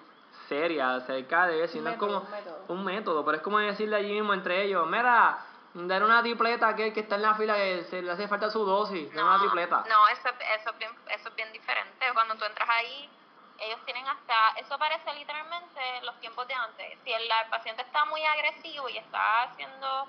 seria 0.49 0.97
acerca 0.97 1.47
de 1.47 1.65
eso. 1.65 1.79
y 1.79 1.81
no 1.81 1.91
es 1.91 1.97
como 1.97 2.19
un 2.19 2.31
método. 2.31 2.65
un 2.69 2.85
método, 2.85 3.25
pero 3.25 3.37
es 3.37 3.43
como 3.43 3.59
decirle 3.59 3.97
allí 3.97 4.12
mismo 4.12 4.35
entre 4.35 4.65
ellos, 4.65 4.87
mira, 4.89 5.39
dar 5.75 6.03
una 6.03 6.23
tripleta 6.23 6.67
a 6.67 6.71
aquel 6.71 6.93
que 6.93 7.00
está 7.00 7.15
en 7.17 7.23
la 7.23 7.35
fila 7.35 7.55
que 7.55 7.85
se 7.85 8.03
le 8.03 8.11
hace 8.12 8.29
falta 8.29 8.50
su 8.50 8.65
dosis, 8.65 9.12
no, 9.15 9.25
una 9.27 9.39
tripleta. 9.41 9.85
No, 9.89 10.09
eso, 10.09 10.29
eso, 10.29 10.71
es 10.71 10.79
bien, 10.79 10.91
eso 11.09 11.29
es 11.29 11.35
bien 11.37 11.53
diferente. 11.53 12.07
Cuando 12.12 12.35
tú 12.37 12.45
entras 12.45 12.69
ahí, 12.69 13.09
ellos 13.59 13.79
tienen 13.85 14.07
hasta, 14.09 14.50
eso 14.57 14.79
parece 14.79 15.12
literalmente 15.15 15.81
los 16.03 16.19
tiempos 16.21 16.47
de 16.49 16.55
antes. 16.55 16.99
Si 17.05 17.12
el, 17.12 17.23
el 17.23 17.50
paciente 17.50 17.83
está 17.83 18.05
muy 18.07 18.25
agresivo 18.25 18.89
y 18.89 18.97
está 18.99 19.53
siendo 19.57 20.07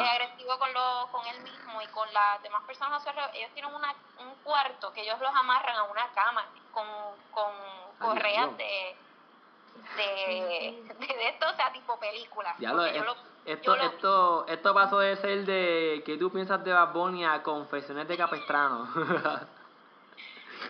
eh, 0.00 0.08
agresivo 0.08 0.58
con, 0.58 0.72
lo, 0.72 1.08
con 1.12 1.26
él 1.26 1.40
mismo 1.42 1.82
y 1.82 1.86
con 1.88 2.12
las 2.12 2.42
demás 2.42 2.62
personas 2.66 3.04
ellos 3.34 3.50
tienen 3.54 3.74
una, 3.74 3.94
un 4.18 4.34
cuarto 4.42 4.92
que 4.94 5.02
ellos 5.02 5.20
los 5.20 5.34
amarran 5.34 5.76
a 5.76 5.82
una 5.84 6.10
cama 6.14 6.46
con, 6.70 6.86
con 7.30 7.52
correas 7.98 8.56
de, 8.56 8.96
de, 9.96 10.84
de, 10.98 11.06
de 11.14 11.28
esto, 11.28 11.46
o 11.48 11.54
sea, 11.54 11.72
tipo 11.72 11.98
película. 12.00 12.54
Ya 12.58 12.72
lo, 12.72 12.82
lo- 13.04 13.29
esto, 13.44 13.76
yo 13.76 13.82
lo- 13.82 13.88
esto, 13.90 14.46
esto 14.48 14.74
pasó 14.74 14.98
de 14.98 15.16
ser 15.16 15.44
de 15.44 16.02
que 16.04 16.16
tú 16.18 16.30
piensas 16.32 16.62
de 16.64 16.72
Bad 16.72 16.92
Bunny 16.92 17.24
a 17.24 17.42
confesiones 17.42 18.06
de 18.08 18.16
Capestrano. 18.16 18.88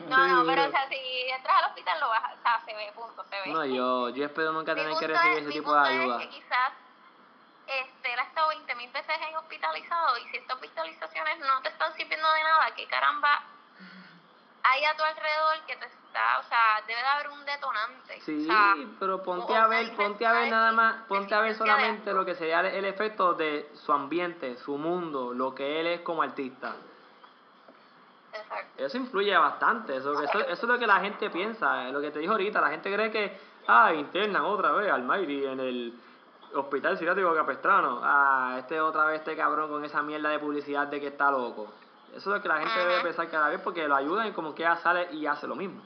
No, 0.07 0.17
no, 0.29 0.47
pero 0.47 0.65
o 0.67 0.71
sea, 0.71 0.89
si 0.89 0.97
entras 1.29 1.57
al 1.59 1.65
hospital 1.71 1.99
lo 2.01 2.09
vas, 2.09 2.23
o 2.39 2.43
sea, 2.43 2.61
se 2.65 2.75
ve, 2.75 2.93
punto, 2.95 3.25
se 3.25 3.41
ve. 3.41 3.53
no, 3.53 3.65
yo, 3.67 4.09
yo 4.11 4.25
espero 4.25 4.53
nunca 4.53 4.73
Mi 4.75 4.83
tener 4.83 4.97
que 4.99 5.07
recibir 5.09 5.39
es- 5.39 5.43
ese 5.43 5.53
tipo 5.53 5.75
de 5.75 5.81
punto 5.81 5.91
es 5.93 6.01
ayuda. 6.01 6.19
que 6.19 6.29
quizás 6.29 6.73
este, 7.67 8.13
él 8.15 8.19
ha 8.21 8.23
estado 8.23 8.49
20.000 8.51 8.91
veces 8.93 9.17
en 9.29 9.37
hospitalizado 9.37 10.17
y 10.19 10.29
si 10.29 10.37
estas 10.39 10.55
hospitalizaciones 10.57 11.39
no 11.41 11.61
te 11.63 11.69
están 11.71 11.93
sirviendo 11.95 12.33
de 12.33 12.43
nada, 12.45 12.75
¿qué 12.77 12.87
caramba 12.87 13.43
hay 14.63 14.85
a 14.85 14.97
tu 14.97 15.03
alrededor 15.03 15.61
que 15.67 15.77
te 15.77 15.89
o 16.41 16.43
sea, 16.49 16.83
debe 16.87 17.01
de 17.01 17.07
haber 17.07 17.29
un 17.29 17.45
detonante? 17.45 18.21
Sí, 18.21 18.43
o 18.43 18.47
sea, 18.47 18.75
pero 18.99 19.23
ponte 19.23 19.55
a 19.55 19.67
ver, 19.67 19.95
ponte 19.95 20.27
a 20.27 20.33
ver 20.33 20.51
nada 20.51 20.73
más, 20.73 21.07
ponte 21.07 21.35
a 21.35 21.41
ver 21.41 21.55
solamente 21.55 22.13
lo 22.13 22.25
que 22.25 22.35
sería 22.35 22.61
el, 22.61 22.85
efecto 22.85 23.35
de 23.35 23.71
su 23.75 23.93
ambiente, 23.93 24.57
su 24.59 24.77
mundo, 24.77 25.33
lo 25.33 25.55
que 25.55 25.81
él 25.81 25.87
es 25.87 26.01
como 26.01 26.23
artista. 26.23 26.75
Exacto. 28.33 28.85
Eso 28.85 28.97
influye 28.97 29.37
bastante, 29.37 29.97
eso, 29.97 30.21
eso, 30.21 30.39
eso 30.41 30.53
es 30.53 30.63
lo 30.63 30.79
que 30.79 30.87
la 30.87 31.01
gente 31.01 31.31
piensa, 31.31 31.85
lo 31.91 32.01
que 32.01 32.11
te 32.11 32.19
dijo 32.19 32.33
ahorita, 32.33 32.61
la 32.61 32.71
gente 32.71 32.93
cree 32.93 33.11
que, 33.11 33.41
ah, 33.67 33.93
internan 33.93 34.45
otra 34.45 34.73
vez 34.73 34.91
al 34.91 35.03
Mayri 35.03 35.47
en 35.47 35.61
el 35.61 36.01
hospital 36.55 36.97
psiquiátrico 36.97 37.35
capestrano, 37.35 38.01
ah, 38.03 38.57
este 38.59 38.81
otra 38.81 39.05
vez 39.07 39.21
este 39.21 39.37
cabrón 39.37 39.69
con 39.69 39.85
esa 39.85 40.03
mierda 40.03 40.31
de 40.31 40.39
publicidad 40.39 40.87
de 40.89 41.01
que 41.01 41.09
está 41.09 41.31
loco. 41.31 41.73
Eso 42.15 42.31
es 42.31 42.37
lo 42.37 42.43
que 42.43 42.49
la 42.49 42.59
gente 42.59 42.79
debe 42.79 43.03
pensar 43.03 43.29
cada 43.31 43.49
vez 43.49 43.61
porque 43.61 43.87
lo 43.87 43.95
ayudan 43.95 44.29
y 44.29 44.33
como 44.33 44.55
que 44.55 44.63
ella 44.63 44.77
sale 44.77 45.13
y 45.13 45.27
hace 45.27 45.47
lo 45.47 45.55
mismo. 45.55 45.81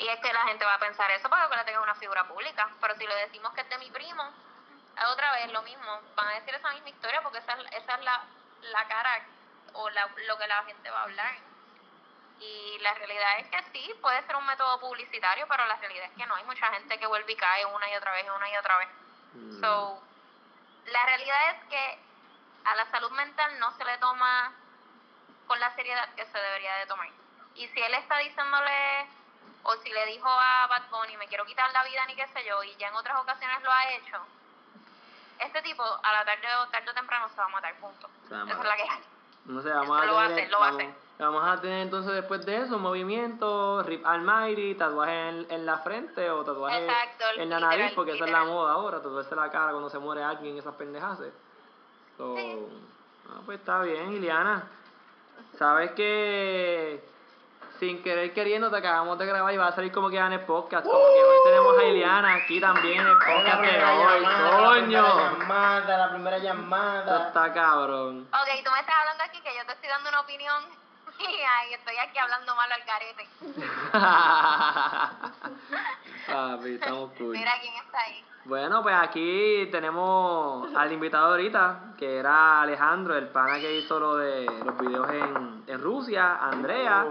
Y 0.00 0.08
es 0.08 0.18
que 0.20 0.32
la 0.32 0.42
gente 0.44 0.64
va 0.64 0.74
a 0.74 0.78
pensar 0.78 1.10
eso 1.10 1.28
porque 1.28 1.56
le 1.56 1.64
tenga 1.64 1.80
una 1.80 1.94
figura 1.94 2.24
pública. 2.26 2.68
Pero 2.80 2.94
si 2.96 3.06
le 3.06 3.14
decimos 3.16 3.52
que 3.52 3.60
es 3.60 3.68
de 3.68 3.78
mi 3.78 3.90
primo, 3.90 4.24
es 4.96 5.04
otra 5.04 5.32
vez 5.32 5.52
lo 5.52 5.62
mismo. 5.62 6.00
Van 6.16 6.28
a 6.28 6.32
decir 6.40 6.54
esa 6.54 6.70
misma 6.72 6.88
historia 6.88 7.20
porque 7.22 7.38
esa, 7.38 7.52
es- 7.52 7.72
esa 7.82 7.94
es 7.94 8.00
la, 8.02 8.20
la 8.62 8.88
cara 8.88 9.20
o 9.74 9.90
la, 9.90 10.08
lo 10.26 10.38
que 10.38 10.46
la 10.46 10.64
gente 10.64 10.90
va 10.90 11.00
a 11.00 11.02
hablar. 11.04 11.34
Y 12.40 12.78
la 12.80 12.94
realidad 12.94 13.38
es 13.40 13.48
que 13.48 13.62
sí, 13.72 13.94
puede 14.00 14.22
ser 14.26 14.34
un 14.36 14.46
método 14.46 14.80
publicitario, 14.80 15.46
pero 15.46 15.66
la 15.66 15.76
realidad 15.76 16.06
es 16.06 16.16
que 16.16 16.26
no. 16.26 16.34
Hay 16.34 16.44
mucha 16.44 16.66
gente 16.72 16.98
que 16.98 17.06
vuelve 17.06 17.32
y 17.32 17.36
cae 17.36 17.66
una 17.66 17.90
y 17.90 17.94
otra 17.96 18.12
vez 18.12 18.26
una 18.34 18.48
y 18.50 18.56
otra 18.56 18.78
vez. 18.78 18.88
Mm. 19.34 19.60
So, 19.60 20.02
la 20.86 21.04
realidad 21.06 21.50
es 21.50 21.64
que 21.68 21.98
a 22.64 22.74
la 22.76 22.86
salud 22.90 23.10
mental 23.10 23.58
no 23.58 23.70
se 23.76 23.84
le 23.84 23.98
toma 23.98 24.52
con 25.46 25.60
la 25.60 25.70
seriedad 25.74 26.08
que 26.14 26.24
se 26.24 26.38
debería 26.38 26.74
de 26.76 26.86
tomar. 26.86 27.08
Y 27.54 27.68
si 27.68 27.82
él 27.82 27.92
está 27.94 28.16
diciéndole, 28.18 29.06
o 29.62 29.76
si 29.76 29.90
le 29.90 30.06
dijo 30.06 30.28
a 30.28 30.66
Bad 30.68 30.90
Bunny, 30.90 31.16
me 31.16 31.26
quiero 31.28 31.44
quitar 31.44 31.70
la 31.72 31.84
vida 31.84 32.04
ni 32.06 32.14
qué 32.14 32.26
sé 32.28 32.44
yo, 32.48 32.62
y 32.62 32.74
ya 32.76 32.88
en 32.88 32.94
otras 32.94 33.18
ocasiones 33.20 33.62
lo 33.62 33.70
ha 33.70 33.90
hecho, 33.92 34.16
este 35.38 35.62
tipo 35.62 35.82
a 35.82 36.12
la 36.12 36.24
tarde 36.24 36.46
o 36.62 36.68
tarde 36.68 36.90
o 36.90 36.94
temprano 36.94 37.28
se 37.28 37.36
va 37.36 37.44
a 37.44 37.48
matar, 37.48 37.74
punto. 37.76 38.08
Se 38.28 38.34
va 38.34 38.42
a 38.42 38.44
Esa 38.44 38.58
es 38.58 38.64
la 38.64 38.76
que 38.76 38.82
hay. 38.82 39.00
No 39.46 39.62
sé, 39.62 39.70
vamos 39.70 40.00
a 40.00 40.04
Lo 40.04 40.14
va 40.14 40.24
a 40.24 40.28
tener, 40.28 40.44
hacer, 40.44 40.58
vamos, 40.58 40.94
vamos 41.18 41.48
a 41.48 41.60
tener 41.60 41.80
entonces 41.80 42.12
después 42.12 42.44
de 42.44 42.58
eso 42.58 42.78
movimientos, 42.78 43.86
Rip 43.86 44.04
Almighty, 44.06 44.74
tatuaje 44.74 45.28
en, 45.30 45.46
en 45.50 45.66
la 45.66 45.78
frente 45.78 46.30
o 46.30 46.44
tatuaje 46.44 46.84
Exacto, 46.84 47.24
en 47.36 47.48
la 47.48 47.60
nariz, 47.60 47.92
porque 47.94 48.12
esa 48.12 48.26
es 48.26 48.30
la 48.30 48.44
moda 48.44 48.72
ahora, 48.72 48.98
tatuarse 48.98 49.34
la 49.34 49.50
cara 49.50 49.70
cuando 49.70 49.88
se 49.88 49.98
muere 49.98 50.22
alguien, 50.22 50.58
esas 50.58 50.74
pendejas. 50.74 51.18
So, 52.18 52.36
Sí. 52.36 52.66
ah, 53.30 53.40
pues 53.46 53.58
está 53.60 53.80
bien, 53.80 54.12
Iliana. 54.12 54.68
Sabes 55.58 55.92
que 55.92 57.02
sin 57.80 58.02
querer 58.02 58.32
queriendo 58.34 58.70
te 58.70 58.76
acabamos 58.76 59.18
de 59.18 59.24
grabar 59.26 59.52
y 59.52 59.56
va 59.56 59.68
a 59.68 59.72
salir 59.72 59.90
como 59.90 60.10
que 60.10 60.18
en 60.18 60.32
el 60.34 60.40
podcast. 60.42 60.86
Como 60.86 60.98
que 60.98 61.22
hoy 61.22 61.36
tenemos 61.46 61.78
a 61.78 61.84
Iliana 61.84 62.34
aquí 62.34 62.60
también 62.60 63.00
en 63.00 63.06
el 63.06 63.16
podcast 63.18 63.60
de 63.62 63.68
hoy. 63.68 64.20
llamada, 64.20 64.20
La 64.20 64.20
primera 64.20 64.66
¡Coño! 64.66 65.02
llamada, 65.38 65.96
la 65.98 66.10
primera 66.10 66.36
Esto 66.36 66.48
llamada. 66.48 67.26
está 67.28 67.52
cabrón. 67.54 68.28
Ok, 68.32 68.64
tú 68.64 68.70
me 68.70 68.80
estás 68.80 68.94
hablando 69.00 69.24
aquí 69.24 69.40
que 69.40 69.56
yo 69.58 69.64
te 69.66 69.72
estoy 69.72 69.88
dando 69.88 70.10
una 70.10 70.20
opinión 70.20 70.62
mía 71.18 71.50
y 71.70 71.74
estoy 71.74 71.96
aquí 71.96 72.18
hablando 72.18 72.54
mal 72.54 72.70
al 72.70 72.84
carete. 72.84 73.26
Papi, 76.30 76.74
estamos 76.74 77.10
cool. 77.18 77.32
Mira 77.36 77.52
quién 77.60 77.74
está 77.74 78.00
ahí. 78.00 78.24
Bueno, 78.44 78.82
pues 78.82 78.94
aquí 78.94 79.68
tenemos 79.70 80.74
al 80.74 80.90
invitado 80.92 81.30
ahorita, 81.32 81.94
que 81.98 82.18
era 82.18 82.62
Alejandro, 82.62 83.14
el 83.16 83.28
pana 83.28 83.58
que 83.60 83.78
hizo 83.78 84.00
lo 84.00 84.16
de 84.16 84.46
los 84.64 84.78
videos 84.78 85.10
en, 85.10 85.64
en 85.66 85.80
Rusia, 85.80 86.36
Andrea, 86.40 87.06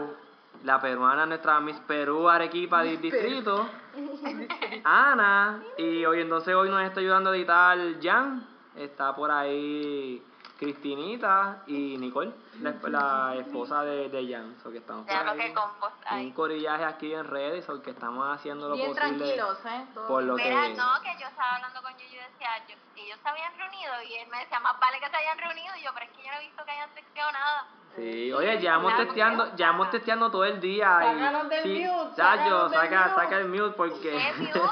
la 0.63 0.80
peruana, 0.80 1.25
nuestra 1.25 1.60
Miss 1.60 1.80
Perú 1.88 2.28
Arequipa 2.30 2.84
del 2.84 3.00
distrito, 3.01 3.68
Ana, 4.84 5.63
y 5.78 6.06
hoy 6.06 6.22
entonces 6.22 6.54
hoy 6.54 6.70
nos 6.70 6.82
está 6.84 7.00
ayudando 7.00 7.32
a 7.32 7.36
editar 7.36 7.78
Jan, 8.01 8.46
está 8.75 9.16
por 9.16 9.32
ahí 9.32 10.24
Cristinita 10.58 11.63
y 11.68 11.98
Nicole, 11.98 12.34
la, 12.60 12.74
la 12.89 13.36
esposa 13.36 13.84
de, 13.84 14.10
de 14.10 14.34
Jan, 14.34 14.58
so 14.62 14.70
que 14.70 14.80
estamos 14.80 15.06
por 15.06 15.92
ahí. 16.06 16.25
Un 16.25 16.34
corillaje 16.34 16.84
aquí 16.84 17.13
en 17.13 17.24
redes, 17.24 17.63
so 17.66 17.82
que 17.82 17.92
estamos 17.92 18.28
haciendo 18.28 18.68
lo 18.68 18.75
Bien 18.75 18.89
posible 18.89 19.18
tranquilos, 19.18 19.58
¿eh? 19.66 19.86
Todo 19.94 20.08
por 20.08 20.24
lo 20.24 20.36
Mira, 20.36 20.63
que... 20.63 20.74
no, 20.75 21.01
que 21.01 21.16
yo 21.22 21.28
estaba 21.28 21.56
hablando 21.56 21.82
con 21.82 21.94
Yuyu 21.94 22.12
y 22.12 22.32
decía, 22.34 22.50
yo, 22.68 22.75
ellos 22.98 23.20
se 23.24 23.30
habían 23.30 23.58
reunido 23.58 23.94
y 24.10 24.16
él 24.16 24.28
me 24.30 24.39
decía, 24.39 24.60
más 24.60 24.78
vale 24.82 25.00
que 25.00 25.10
se 25.10 25.16
hayan 25.16 25.38
reunido 25.38 25.74
y 25.80 25.84
yo, 25.86 25.92
pero 25.94 26.06
es 26.06 26.12
que 26.12 26.24
yo 26.24 26.32
no 26.32 26.38
he 26.38 26.42
visto 26.42 26.66
que 26.66 26.72
hayan 26.72 26.89
texteado 26.94 27.32
nada. 27.32 27.68
Sí, 27.96 28.31
oye, 28.31 28.58
llevamos 28.60 28.96
testeando, 28.96 29.55
llevamos 29.55 29.89
testeando 29.91 30.31
todo 30.31 30.46
el 30.46 30.60
día. 30.62 31.00
y- 31.01 31.19
Sácalos 31.19 31.50
del 31.50 31.63
sí, 31.63 31.86
mute, 31.86 32.15
saca, 32.15 32.50
mute. 32.67 33.15
saca 33.15 33.38
el 33.38 33.50
mute 33.50 33.74
porque. 33.75 34.10
¿Qué 34.10 34.53
no 34.55 34.72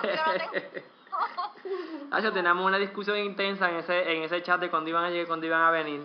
Chacho, 2.11 2.31
teníamos 2.31 2.65
una 2.65 2.77
discusión 2.77 3.17
intensa 3.17 3.69
en 3.69 3.77
ese, 3.77 4.13
en 4.15 4.23
ese 4.23 4.41
chat 4.43 4.59
de 4.61 4.69
cuándo 4.69 4.89
iban 4.89 5.03
a 5.03 5.09
llegar, 5.09 5.27
cuándo 5.27 5.45
iban 5.45 5.61
a 5.61 5.71
venir. 5.71 6.01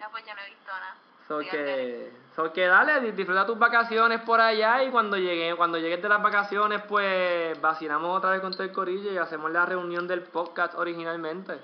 Ya 0.00 0.08
pues 0.08 0.24
yo 0.24 0.34
no 0.34 0.40
he 0.40 0.46
visto 0.48 0.72
nada. 0.72 0.96
So 1.28 1.38
que, 1.40 2.12
so 2.34 2.52
que 2.52 2.66
dale, 2.66 3.00
di- 3.00 3.10
disfruta 3.12 3.44
tus 3.44 3.58
vacaciones 3.58 4.20
por 4.22 4.40
allá 4.40 4.82
y 4.84 4.90
cuando 4.90 5.16
llegue, 5.18 5.54
cuando 5.56 5.76
llegues 5.76 6.00
de 6.00 6.08
las 6.08 6.22
vacaciones, 6.22 6.80
pues 6.88 7.60
vacilamos 7.60 8.16
otra 8.16 8.30
vez 8.30 8.40
con 8.40 8.52
todo 8.52 8.62
el 8.62 8.72
corillo 8.72 9.12
y 9.12 9.18
hacemos 9.18 9.50
la 9.50 9.66
reunión 9.66 10.06
del 10.06 10.22
podcast 10.22 10.74
originalmente. 10.76 11.58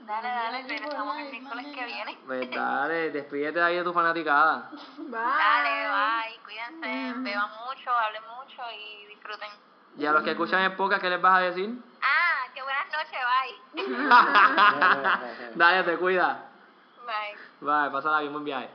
Dale, 0.00 0.28
dale, 0.28 0.62
regresamos 0.68 1.16
el 1.18 1.30
miércoles 1.30 1.66
que 1.74 1.84
viene. 1.84 2.18
Pues 2.26 2.50
dale, 2.54 3.10
despídete 3.10 3.60
ahí 3.60 3.76
de 3.76 3.84
tu 3.84 3.92
fanaticada. 3.92 4.70
Dale, 4.98 5.88
bye, 5.88 6.40
cuídense, 6.44 7.20
beban 7.20 7.50
mucho, 7.64 7.90
hablen 7.90 8.22
mucho 8.22 8.62
y 8.72 9.06
disfruten. 9.06 9.48
Y 9.96 10.06
a 10.06 10.12
los 10.12 10.22
que 10.22 10.32
escuchan 10.32 10.62
el 10.62 10.72
podcast, 10.74 11.00
¿qué 11.00 11.10
les 11.10 11.20
vas 11.20 11.36
a 11.36 11.40
decir? 11.40 11.70
Ah, 12.02 12.46
que 12.54 12.62
buenas 12.62 12.86
noches, 12.92 13.20
bye. 13.74 15.52
dale, 15.54 15.82
te 15.84 15.96
cuida. 15.96 16.50
Bye. 17.06 17.36
Bye, 17.60 17.90
pásala 17.90 18.20
bien, 18.20 18.32
buen 18.32 18.44
viaje. 18.44 18.68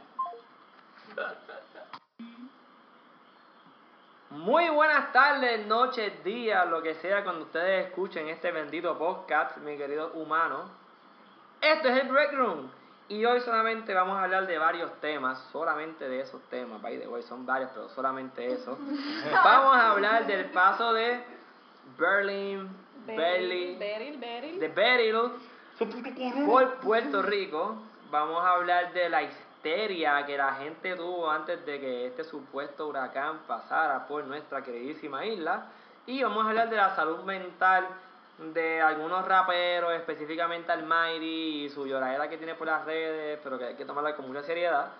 Muy 4.32 4.70
buenas 4.70 5.12
tardes, 5.12 5.68
noches, 5.68 6.24
días, 6.24 6.68
lo 6.70 6.82
que 6.82 6.96
sea 6.96 7.24
cuando 7.24 7.46
ustedes 7.46 7.88
escuchen 7.88 8.30
este 8.30 8.52
bendito 8.52 8.98
podcast, 8.98 9.58
mi 9.58 9.78
querido 9.78 10.14
humano. 10.14 10.81
Este 11.62 11.90
es 11.90 12.04
el 12.04 12.10
Break 12.10 12.34
Room. 12.34 12.72
Y 13.08 13.24
hoy 13.26 13.40
solamente 13.42 13.94
vamos 13.94 14.18
a 14.18 14.24
hablar 14.24 14.48
de 14.48 14.58
varios 14.58 15.00
temas, 15.00 15.38
solamente 15.52 16.08
de 16.08 16.22
esos 16.22 16.42
temas, 16.50 16.82
by 16.82 16.98
the 16.98 17.08
way, 17.08 17.22
son 17.24 17.46
varios, 17.46 17.70
pero 17.72 17.90
solamente 17.90 18.54
eso. 18.54 18.78
vamos 19.32 19.76
a 19.76 19.92
hablar 19.92 20.26
del 20.26 20.46
paso 20.46 20.94
de 20.94 21.22
Berlin, 22.00 22.70
Berlin, 23.06 23.78
Beryl, 23.78 24.18
Beryl. 24.18 24.60
de 24.60 24.68
Beryl 24.70 25.32
por 26.46 26.76
Puerto 26.78 27.22
Rico. 27.22 27.76
Vamos 28.10 28.44
a 28.44 28.54
hablar 28.54 28.94
de 28.94 29.10
la 29.10 29.24
histeria 29.24 30.26
que 30.26 30.38
la 30.38 30.56
gente 30.56 30.96
tuvo 30.96 31.30
antes 31.30 31.64
de 31.66 31.80
que 31.80 32.08
este 32.08 32.24
supuesto 32.24 32.88
huracán 32.88 33.40
pasara 33.46 34.08
por 34.08 34.24
nuestra 34.24 34.64
queridísima 34.64 35.26
isla. 35.26 35.66
Y 36.06 36.24
vamos 36.24 36.46
a 36.46 36.50
hablar 36.50 36.70
de 36.70 36.78
la 36.78 36.96
salud 36.96 37.20
mental 37.24 37.88
de 38.42 38.82
algunos 38.82 39.28
raperos, 39.28 39.94
específicamente 39.94 40.72
Almighty 40.72 41.66
y 41.66 41.70
su 41.70 41.86
lloradera 41.86 42.28
que 42.28 42.38
tiene 42.38 42.56
por 42.56 42.68
las 42.68 42.84
redes, 42.86 43.40
pero 43.44 43.60
que 43.60 43.66
hay 43.66 43.76
que 43.76 43.86
tomarla 43.86 44.16
con 44.16 44.28
mucha 44.28 44.42
seriedad. 44.44 44.92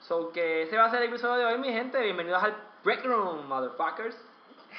So 0.00 0.32
que 0.32 0.62
ese 0.62 0.76
va 0.76 0.86
a 0.86 0.90
ser 0.90 1.02
el 1.02 1.08
episodio 1.08 1.46
de 1.46 1.52
hoy, 1.52 1.58
mi 1.58 1.72
gente. 1.72 2.00
Bienvenidos 2.00 2.42
al 2.42 2.56
Break 2.82 3.04
Room, 3.04 3.46
motherfuckers. 3.46 4.16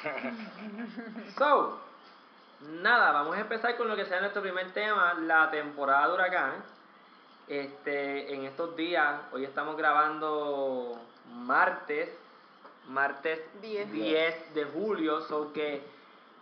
So, 1.37 1.79
nada, 2.81 3.11
vamos 3.11 3.37
a 3.37 3.41
empezar 3.41 3.77
con 3.77 3.87
lo 3.87 3.95
que 3.95 4.05
sea 4.05 4.19
nuestro 4.19 4.41
primer 4.41 4.71
tema, 4.73 5.13
la 5.13 5.49
temporada 5.49 6.07
de 6.07 6.13
huracanes. 6.13 6.63
Este, 7.47 8.33
en 8.33 8.45
estos 8.45 8.75
días, 8.75 9.21
hoy 9.31 9.45
estamos 9.45 9.77
grabando 9.77 10.99
martes, 11.33 12.09
martes 12.87 13.39
Diez. 13.61 13.91
10 13.91 14.53
de 14.53 14.65
julio, 14.65 15.21
so 15.21 15.51
que 15.53 15.81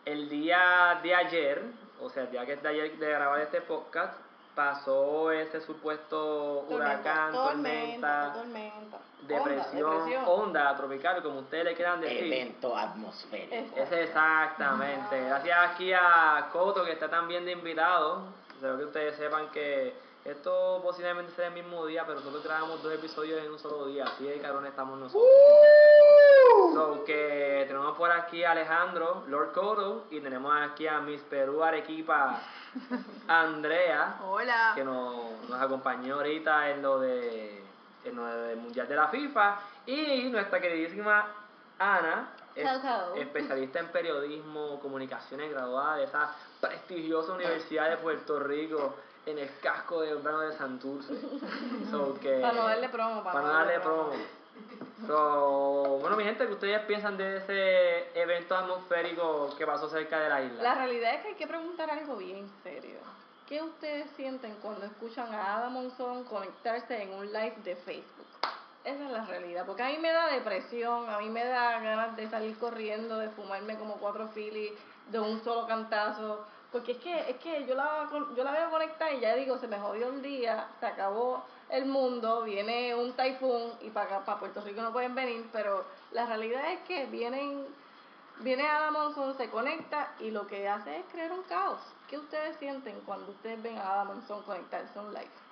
el 0.06 0.30
día 0.30 1.00
de 1.04 1.16
ayer, 1.16 1.62
o 2.02 2.10
sea, 2.10 2.24
el 2.24 2.32
día 2.32 2.46
que 2.46 2.54
es 2.54 2.64
de 2.64 2.70
ayer 2.70 2.98
de 2.98 3.10
grabar 3.10 3.40
este 3.42 3.62
podcast, 3.62 4.14
pasó 4.56 5.32
ese 5.32 5.62
supuesto 5.62 6.66
huracán, 6.70 7.32
tormenta, 7.32 8.34
tormenta. 8.34 8.98
depresión, 9.22 9.84
Onda, 9.86 10.04
depresión. 10.06 10.24
onda 10.28 10.76
tropical, 10.76 11.24
como 11.24 11.40
ustedes 11.40 11.66
le 11.66 11.76
quieran 11.76 12.02
decir. 12.02 12.26
Evento 12.26 12.76
atmosférico. 12.76 13.78
Ese 13.78 14.04
exactamente. 14.04 15.22
Gracias 15.24 15.58
aquí 15.72 15.94
a 15.94 16.50
Coto 16.52 16.84
que 16.84 16.92
está 16.94 17.10
también 17.10 17.46
de 17.46 17.54
invitado. 17.54 18.24
Espero 18.54 18.78
que 18.78 18.86
ustedes 18.86 19.16
sepan 19.16 19.48
que 19.52 19.94
esto 20.26 20.80
posiblemente 20.84 21.32
sea 21.34 21.48
el 21.48 21.54
mismo 21.54 21.86
día, 21.86 22.04
pero 22.06 22.20
nosotros 22.20 22.44
grabamos 22.44 22.84
dos 22.84 22.94
episodios 22.94 23.42
en 23.44 23.52
un 23.52 23.60
solo 23.60 23.86
día. 23.88 24.04
Así 24.06 24.26
de 24.26 24.40
cabrón 24.40 24.66
estamos 24.66 24.98
nosotros. 25.00 25.30
So 26.74 27.04
que 27.06 27.64
tenemos 27.68 27.98
por 27.98 28.12
aquí 28.12 28.44
a 28.44 28.52
Alejandro, 28.52 29.24
Lord 29.28 29.54
Coro, 29.54 30.04
y 30.12 30.20
tenemos 30.20 30.54
aquí 30.62 30.88
a 30.88 31.00
Miss 31.00 31.22
Perú 31.22 31.64
Arequipa, 31.64 32.42
Andrea, 33.28 34.18
Hola. 34.28 34.74
que 34.76 34.84
nos, 34.84 35.16
nos 35.50 35.62
acompañó 35.62 36.16
ahorita 36.16 36.70
en 36.72 36.82
lo 36.82 37.00
de 37.00 37.64
en 38.06 38.16
lo 38.16 38.26
del 38.26 38.58
Mundial 38.58 38.88
de 38.88 38.96
la 38.96 39.08
FIFA, 39.10 39.60
y 39.86 40.30
nuestra 40.30 40.60
queridísima 40.62 41.28
Ana, 41.78 42.30
es- 42.56 42.68
especialista 43.18 43.80
en 43.80 43.88
periodismo, 43.88 44.80
comunicaciones, 44.82 45.52
graduada 45.52 45.98
de 45.98 46.06
esa 46.06 46.34
prestigiosa 46.62 47.34
Universidad 47.36 47.90
de 47.90 47.98
Puerto 47.98 48.40
Rico 48.40 48.96
en 49.30 49.40
el 49.40 49.50
casco 49.62 50.02
de 50.02 50.16
Urbano 50.16 50.40
de 50.42 50.54
Santurce. 50.58 51.14
So 51.92 52.14
que- 52.20 52.40
Para 52.40 52.54
no 52.54 52.68
darle 52.68 52.90
promo, 52.90 53.24
para 53.24 53.34
para 53.34 53.48
no 53.48 53.54
darle 53.54 53.80
promo. 53.80 54.12
So, 55.08 55.98
bueno, 56.02 56.18
mi 56.18 56.24
gente, 56.26 56.46
¿qué 56.46 56.54
ustedes 56.54 56.82
piensan 56.82 57.16
de 57.18 57.38
ese 57.38 58.20
evento 58.20 58.56
atmosférico 58.56 59.50
que 59.58 59.66
pasó 59.66 59.90
cerca 59.90 60.20
de 60.20 60.30
la 60.30 60.42
isla? 60.44 60.62
La 60.64 60.76
realidad 60.76 61.16
es 61.16 61.22
que 61.22 61.28
hay 61.30 61.36
que 61.36 61.48
preguntar 61.48 61.90
algo 61.90 62.18
bien 62.18 62.50
serio. 62.64 63.00
¿Qué 63.48 63.62
ustedes 63.64 64.10
sienten 64.12 64.56
cuando 64.62 64.86
escuchan 64.86 65.34
a 65.34 65.58
Ada 65.58 65.70
Monzón 65.70 66.24
conectarse 66.26 67.02
en 67.02 67.14
un 67.14 67.26
live 67.32 67.56
de 67.64 67.76
Facebook? 67.78 68.28
Esa 68.84 69.04
es 69.06 69.12
la 69.12 69.26
realidad, 69.26 69.66
porque 69.66 69.84
a 69.84 69.88
mí 69.88 69.98
me 69.98 70.12
da 70.12 70.28
depresión, 70.28 71.10
a 71.10 71.18
mí 71.20 71.30
me 71.30 71.46
da 71.46 71.80
ganas 71.80 72.16
de 72.16 72.30
salir 72.30 72.58
corriendo, 72.58 73.18
de 73.18 73.30
fumarme 73.30 73.78
como 73.78 73.96
cuatro 73.96 74.28
filis 74.30 74.72
de 75.10 75.20
un 75.20 75.44
solo 75.44 75.66
cantazo, 75.68 76.46
porque 76.72 76.94
es 76.94 76.98
que 77.00 77.30
es 77.30 77.38
que 77.38 77.66
yo 77.66 77.76
la 77.76 78.08
yo 78.36 78.44
la 78.44 78.52
veo 78.52 78.70
conectada 78.70 79.12
y 79.12 79.20
ya 79.20 79.36
digo, 79.36 79.58
se 79.58 79.68
me 79.68 79.80
jodió 79.80 80.10
un 80.10 80.22
día, 80.22 80.68
se 80.80 80.86
acabó 80.86 81.44
el 81.70 81.86
mundo, 81.86 82.44
viene 82.44 82.96
un 82.96 83.14
taifún 83.14 83.74
y 83.82 83.90
para 83.90 84.26
para 84.26 84.40
Puerto 84.40 84.62
Rico 84.62 84.82
no 84.82 84.92
pueden 84.92 85.16
venir, 85.16 85.48
pero 85.52 85.86
la 86.12 86.26
realidad 86.26 86.72
es 86.72 86.80
que 86.82 87.06
vienen 87.06 87.68
Viene 88.42 88.66
Ada 88.66 88.90
Monzón, 88.92 89.36
se 89.36 89.50
conecta 89.50 90.14
y 90.22 90.32
lo 90.32 90.48
que 90.48 90.66
hace 90.66 91.00
es 91.00 91.06
crear 91.12 91.30
un 91.34 91.44
caos. 91.44 91.82
¿Qué 92.08 92.18
ustedes 92.18 92.56
sienten 92.56 93.02
cuando 93.02 93.32
ustedes 93.32 93.62
ven 93.62 93.78
a 93.78 93.92
Ada 93.92 94.06
Monzón 94.06 94.44
conectarse 94.44 94.98
a 94.98 95.02
un 95.02 95.14
live? 95.14 95.49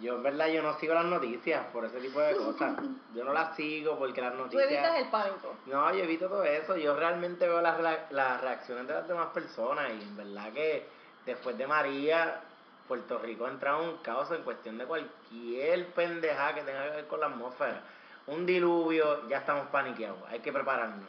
Yo 0.00 0.16
en 0.16 0.22
verdad 0.24 0.48
yo 0.48 0.62
no 0.62 0.76
sigo 0.78 0.92
las 0.94 1.04
noticias 1.04 1.66
por 1.72 1.84
ese 1.84 2.00
tipo 2.00 2.20
de 2.20 2.36
cosas. 2.36 2.76
Yo 3.14 3.24
no 3.24 3.32
las 3.32 3.54
sigo 3.54 3.96
porque 3.96 4.20
las 4.20 4.32
Tú 4.32 4.58
evitas 4.58 4.60
noticias... 4.60 4.98
el 4.98 5.08
pánico. 5.08 5.54
No, 5.66 5.94
yo 5.94 6.02
evito 6.02 6.28
todo 6.28 6.44
eso. 6.44 6.76
Yo 6.76 6.96
realmente 6.96 7.46
veo 7.46 7.60
las, 7.60 7.80
las 8.10 8.40
reacciones 8.40 8.88
de 8.88 8.94
las 8.94 9.06
demás 9.06 9.28
personas 9.28 9.90
y 9.90 10.02
en 10.02 10.16
verdad 10.16 10.52
que 10.52 10.86
después 11.24 11.56
de 11.56 11.66
María, 11.66 12.40
Puerto 12.88 13.18
Rico 13.18 13.46
ha 13.46 13.50
entrado 13.50 13.82
en 13.82 13.88
un 13.90 13.96
caos 13.98 14.30
en 14.32 14.42
cuestión 14.42 14.78
de 14.78 14.84
cualquier 14.84 15.86
pendejada 15.92 16.54
que 16.54 16.62
tenga 16.62 16.84
que 16.84 16.90
ver 16.96 17.06
con 17.06 17.20
la 17.20 17.26
atmósfera. 17.26 17.80
Un 18.26 18.44
diluvio, 18.46 19.28
ya 19.28 19.38
estamos 19.38 19.68
paniqueados. 19.68 20.18
Hay 20.28 20.40
que 20.40 20.52
prepararnos. 20.52 21.08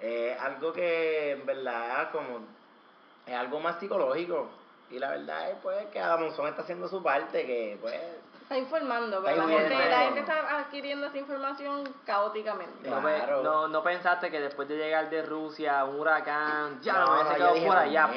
Eh, 0.00 0.36
algo 0.40 0.72
que 0.72 1.32
en 1.32 1.44
verdad 1.44 2.10
como 2.10 2.40
es 3.26 3.34
algo 3.34 3.60
más 3.60 3.78
psicológico. 3.78 4.48
Y 4.90 4.98
la 4.98 5.10
verdad 5.10 5.50
es 5.50 5.56
pues 5.62 5.86
que 5.86 6.00
Adam 6.00 6.20
Monzón 6.22 6.48
está 6.48 6.62
haciendo 6.62 6.88
su 6.88 7.02
parte, 7.02 7.44
que 7.46 7.78
pues 7.80 7.94
Está 8.42 8.56
informando, 8.56 9.22
pero 9.22 9.42
Está 9.42 9.46
la 9.46 9.58
gente, 9.58 9.88
la 9.90 9.98
gente 10.04 10.20
está 10.20 10.58
adquiriendo 10.58 11.06
esa 11.08 11.18
información 11.18 11.94
caóticamente. 12.06 12.88
No, 12.88 13.00
Claro. 13.02 13.42
no, 13.42 13.68
no 13.68 13.82
pensaste 13.82 14.30
que 14.30 14.40
después 14.40 14.66
de 14.68 14.78
llegar 14.78 15.10
de 15.10 15.20
Rusia, 15.20 15.84
un 15.84 16.00
huracán, 16.00 16.80
ya 16.80 16.94
No, 16.94 17.24
no, 17.24 17.38
no, 17.38 17.52
dije, 17.52 17.66
por 17.66 17.76
allá. 17.76 18.08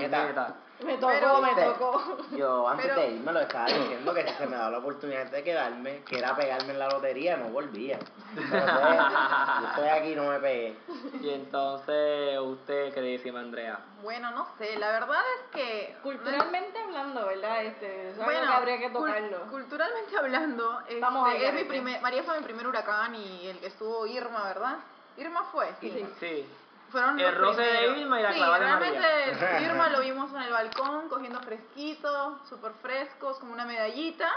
Me 0.86 0.98
tocó, 0.98 1.14
Pero, 1.14 1.42
me 1.42 1.54
tocó. 1.64 2.18
Yo 2.36 2.68
antes 2.68 2.86
Pero- 2.88 3.02
de 3.02 3.08
irme 3.12 3.32
lo 3.34 3.40
estaba 3.42 3.66
diciendo 3.66 4.14
que 4.14 4.28
si 4.28 4.34
se 4.34 4.48
me 4.48 4.56
daba 4.58 4.72
la 4.72 4.78
oportunidad 4.80 5.26
de 5.28 5.44
quedarme, 5.44 6.02
que 6.04 6.18
era 6.18 6.36
pegarme 6.36 6.74
en 6.74 6.80
la 6.80 6.88
lotería, 6.88 7.38
no 7.38 7.50
volvía. 7.50 8.00
Pues, 8.34 8.50
yo 8.50 9.68
estoy 9.68 9.88
aquí 9.90 10.12
y 10.12 10.16
no 10.16 10.24
me 10.30 10.40
pegué. 10.40 10.76
Y 11.22 11.30
entonces, 11.30 12.40
usted, 12.40 12.94
queridísima 12.94 13.40
Andrea. 13.42 13.80
Bueno, 14.02 14.32
no 14.32 14.48
sé, 14.58 14.78
la 14.80 14.92
verdad 14.92 15.22
es 15.40 15.52
que... 15.56 15.96
Culturalmente 16.02 16.80
hablando, 16.80 17.26
¿verdad? 17.28 17.64
Este, 17.66 18.10
eso 18.10 18.24
Bueno, 18.24 18.42
que 18.48 18.54
habría 18.54 18.78
que 18.80 18.90
cul- 18.90 18.94
tocarlo. 18.94 19.42
culturalmente 19.52 20.18
hablando, 20.18 20.80
este, 20.82 21.00
Vamos 21.00 21.30
al 21.30 21.36
es 21.36 21.54
mi 21.54 21.64
primer, 21.66 22.02
María 22.02 22.24
fue 22.24 22.38
mi 22.40 22.44
primer 22.44 22.68
huracán 22.68 23.14
y 23.16 23.48
el 23.48 23.60
que 23.60 23.68
estuvo 23.68 24.08
Irma, 24.08 24.46
¿verdad? 24.46 24.78
Irma 25.18 25.44
fue, 25.52 25.68
sí. 25.80 26.06
Sí. 26.20 26.50
Fueron 26.92 27.20
El 27.20 27.26
los 27.26 27.38
roce 27.38 27.62
de. 27.62 28.00
Irma 28.00 28.20
y 28.20 28.24
la 28.24 28.32
sí, 28.32 28.38
clavada 28.38 28.60
de 28.80 28.92
realmente 28.92 29.64
Irma 29.64 29.90
lo 29.90 30.02
vimos 30.02 30.32
en 30.34 30.42
el 30.42 30.52
balcón 30.52 31.08
cogiendo 31.10 31.40
fresquito, 31.42 32.40
súper 32.50 32.74
frescos, 32.82 33.38
como 33.40 33.54
una 33.54 33.66
medallita. 33.66 34.30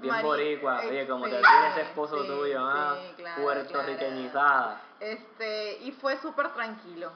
Bien 0.00 0.14
Mari- 0.14 0.24
boricua, 0.24 0.80
oye, 0.80 1.06
como 1.08 1.24
te 1.24 1.30
tiene 1.30 1.68
ese 1.72 1.80
esposo 1.82 2.22
sí, 2.22 2.28
tuyo, 2.28 2.60
ah, 2.62 2.96
claro, 3.16 3.42
puertorriqueñizada. 3.42 4.80
Este, 5.00 5.78
y 5.82 5.92
fue 5.92 6.16
súper 6.18 6.52
tranquilo. 6.54 7.10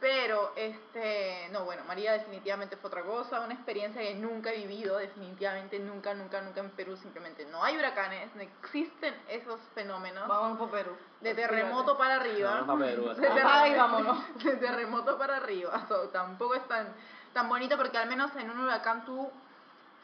Pero, 0.00 0.52
este, 0.56 1.48
no, 1.52 1.64
bueno, 1.66 1.82
María 1.86 2.12
definitivamente 2.14 2.76
fue 2.78 2.88
otra 2.88 3.02
cosa, 3.02 3.40
una 3.40 3.52
experiencia 3.52 4.00
que 4.00 4.14
nunca 4.14 4.50
he 4.50 4.56
vivido, 4.56 4.96
definitivamente 4.96 5.78
nunca, 5.78 6.14
nunca, 6.14 6.40
nunca 6.40 6.60
en 6.60 6.70
Perú 6.70 6.96
simplemente 6.96 7.44
no 7.44 7.62
hay 7.62 7.76
huracanes, 7.76 8.34
no 8.34 8.40
existen 8.40 9.14
esos 9.28 9.60
fenómenos 9.74 10.26
Vamos 10.26 10.56
por 10.58 10.70
Perú. 10.70 10.96
de 11.20 11.34
terremoto 11.34 11.98
para 11.98 12.16
arriba. 12.16 12.62
Vamos 12.62 12.78
pa' 12.80 12.86
Perú, 12.86 13.08
de, 13.10 13.14
terremoto- 13.28 13.44
Ay, 13.52 13.74
vámonos. 13.76 14.18
de 14.42 14.56
terremoto 14.56 15.18
para 15.18 15.36
arriba. 15.36 15.84
So, 15.86 16.08
tampoco 16.08 16.54
es 16.54 16.66
tan, 16.66 16.88
tan 17.34 17.48
bonito 17.50 17.76
porque 17.76 17.98
al 17.98 18.08
menos 18.08 18.34
en 18.36 18.48
un 18.50 18.58
huracán 18.60 19.04
tú 19.04 19.30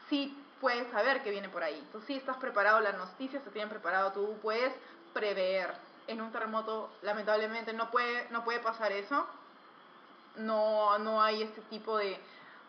sí 0.09 0.37
puedes 0.61 0.87
saber 0.91 1.23
que 1.23 1.31
viene 1.31 1.49
por 1.49 1.63
ahí. 1.63 1.87
Tú 1.91 2.01
sí 2.01 2.15
estás 2.17 2.37
preparado, 2.37 2.81
las 2.81 2.95
noticias 2.97 3.43
te 3.43 3.49
tienen 3.49 3.69
preparado, 3.69 4.11
tú 4.11 4.37
puedes 4.43 4.73
prever. 5.13 5.73
En 6.07 6.21
un 6.21 6.31
terremoto, 6.31 6.89
lamentablemente, 7.01 7.73
no 7.73 7.89
puede, 7.91 8.27
no 8.29 8.43
puede 8.45 8.59
pasar 8.59 8.91
eso. 8.93 9.27
No, 10.37 10.97
no 10.99 11.21
hay 11.21 11.43
ese 11.43 11.61
tipo 11.69 11.97
de, 11.97 12.19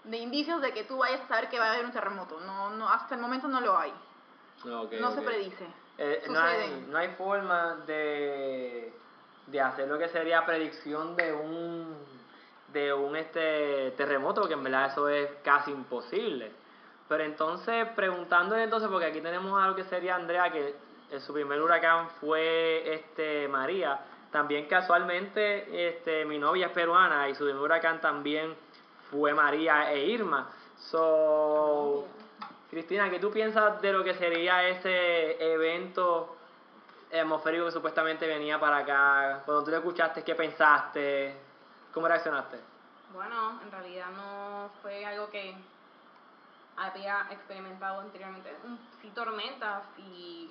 de 0.04 0.16
indicios 0.16 0.60
de 0.62 0.72
que 0.72 0.84
tú 0.84 0.98
vayas 0.98 1.20
a 1.22 1.28
saber 1.28 1.48
que 1.48 1.58
va 1.58 1.66
a 1.66 1.72
haber 1.72 1.84
un 1.84 1.92
terremoto. 1.92 2.40
No, 2.40 2.70
no, 2.70 2.88
hasta 2.88 3.14
el 3.14 3.20
momento 3.20 3.48
no 3.48 3.60
lo 3.60 3.76
hay. 3.76 3.92
No 4.64 5.14
se 5.14 5.22
predice. 5.22 5.66
Eh, 5.98 6.24
no, 6.28 6.40
hay, 6.40 6.86
no 6.88 6.98
hay 6.98 7.08
forma 7.14 7.76
de, 7.86 8.92
de 9.46 9.60
hacer 9.60 9.88
lo 9.88 9.98
que 9.98 10.08
sería 10.08 10.44
predicción 10.46 11.16
de 11.16 11.32
un 11.32 12.18
de 12.72 12.92
un 12.92 13.16
este 13.16 13.92
terremoto, 13.92 14.42
porque 14.42 14.54
en 14.54 14.62
verdad 14.62 14.86
eso 14.86 15.08
es 15.08 15.30
casi 15.42 15.70
imposible. 15.70 16.52
Pero 17.08 17.24
entonces, 17.24 17.88
preguntándole 17.96 18.64
entonces, 18.64 18.88
porque 18.90 19.06
aquí 19.06 19.20
tenemos 19.20 19.60
algo 19.60 19.74
que 19.74 19.84
sería 19.84 20.14
Andrea, 20.14 20.52
que 20.52 20.74
su 21.20 21.32
primer 21.32 21.60
huracán 21.60 22.10
fue 22.20 22.94
este 22.94 23.48
María. 23.48 23.98
También 24.30 24.66
casualmente 24.66 25.88
este 25.88 26.24
mi 26.24 26.38
novia 26.38 26.66
es 26.66 26.72
peruana 26.72 27.28
y 27.28 27.34
su 27.34 27.44
huracán 27.44 28.00
también 28.00 28.54
fue 29.10 29.32
María 29.32 29.90
e 29.92 30.06
Irma. 30.06 30.48
So, 30.76 32.06
Cristina, 32.70 33.08
¿qué 33.08 33.18
tú 33.18 33.30
piensas 33.30 33.80
de 33.80 33.92
lo 33.92 34.04
que 34.04 34.14
sería 34.14 34.68
ese 34.68 35.52
evento 35.54 36.36
atmosférico 37.12 37.66
que 37.66 37.72
supuestamente 37.72 38.26
venía 38.26 38.60
para 38.60 38.78
acá? 38.78 39.42
Cuando 39.46 39.64
tú 39.64 39.70
lo 39.70 39.78
escuchaste, 39.78 40.22
¿qué 40.22 40.34
pensaste? 40.34 41.34
¿Cómo 41.92 42.06
reaccionaste? 42.06 42.58
Bueno, 43.14 43.58
en 43.62 43.72
realidad 43.72 44.10
no 44.10 44.70
fue 44.82 45.06
algo 45.06 45.30
que 45.30 45.54
había 46.76 47.26
experimentado 47.30 48.00
anteriormente. 48.00 48.54
Sí 49.00 49.10
tormentas 49.14 49.84
y 49.96 50.50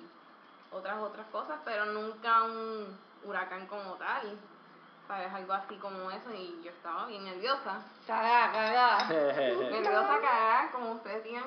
otras 0.72 0.98
otras 0.98 1.26
cosas, 1.28 1.60
pero 1.64 1.86
nunca 1.86 2.42
un 2.42 2.98
huracán 3.24 3.66
como 3.66 3.94
tal. 3.94 4.38
¿Sabes? 5.06 5.32
Algo 5.32 5.52
así 5.54 5.76
como 5.76 6.10
eso 6.10 6.34
y 6.34 6.60
yo 6.62 6.70
estaba 6.70 7.06
bien 7.06 7.24
nerviosa. 7.24 7.80
Cagá. 8.52 9.08
Nerviosa 9.08 10.20
cagada, 10.20 10.70
como 10.70 10.92
ustedes 10.92 11.24
digan. 11.24 11.44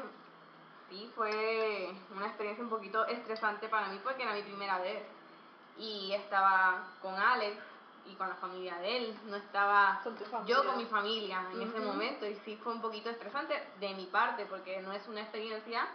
Sí, 0.89 1.09
fue 1.15 1.93
una 2.15 2.25
experiencia 2.25 2.63
un 2.63 2.69
poquito 2.69 3.05
estresante 3.05 3.69
para 3.69 3.87
mí 3.89 3.99
porque 4.03 4.23
era 4.23 4.33
mi 4.33 4.41
primera 4.41 4.79
vez. 4.79 5.03
Y 5.77 6.11
estaba 6.13 6.83
con 7.01 7.13
Alex 7.15 7.57
y 8.05 8.15
con 8.15 8.29
la 8.29 8.35
familia 8.35 8.77
de 8.77 8.97
él. 8.97 9.19
No 9.25 9.35
estaba 9.35 10.01
Con 10.03 10.45
yo 10.45 10.65
con 10.65 10.77
mi 10.77 10.85
familia 10.85 11.43
en 11.53 11.61
ese 11.61 11.79
momento 11.79 12.25
y 12.25 12.35
sí 12.43 12.57
fue 12.63 12.73
un 12.73 12.81
poquito 12.81 13.09
estresante 13.09 13.53
de 13.79 13.93
mi 13.93 14.07
parte 14.07 14.45
porque 14.47 14.81
no 14.81 14.91
es 14.91 15.07
una 15.07 15.21
experiencia 15.21 15.87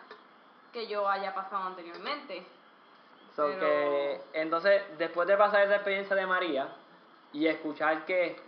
que 0.73 0.87
yo 0.87 1.09
haya 1.09 1.35
pasado 1.35 1.65
anteriormente. 1.65 2.47
So 3.37 3.47
Pero- 3.49 3.61
que, 3.61 4.21
entonces, 4.33 4.83
después 4.97 5.29
de 5.29 5.37
pasar 5.37 5.61
esa 5.63 5.75
experiencia 5.75 6.17
de 6.17 6.27
María 6.27 6.69
y 7.35 7.47
escuchar 7.47 8.07
que 8.07 8.41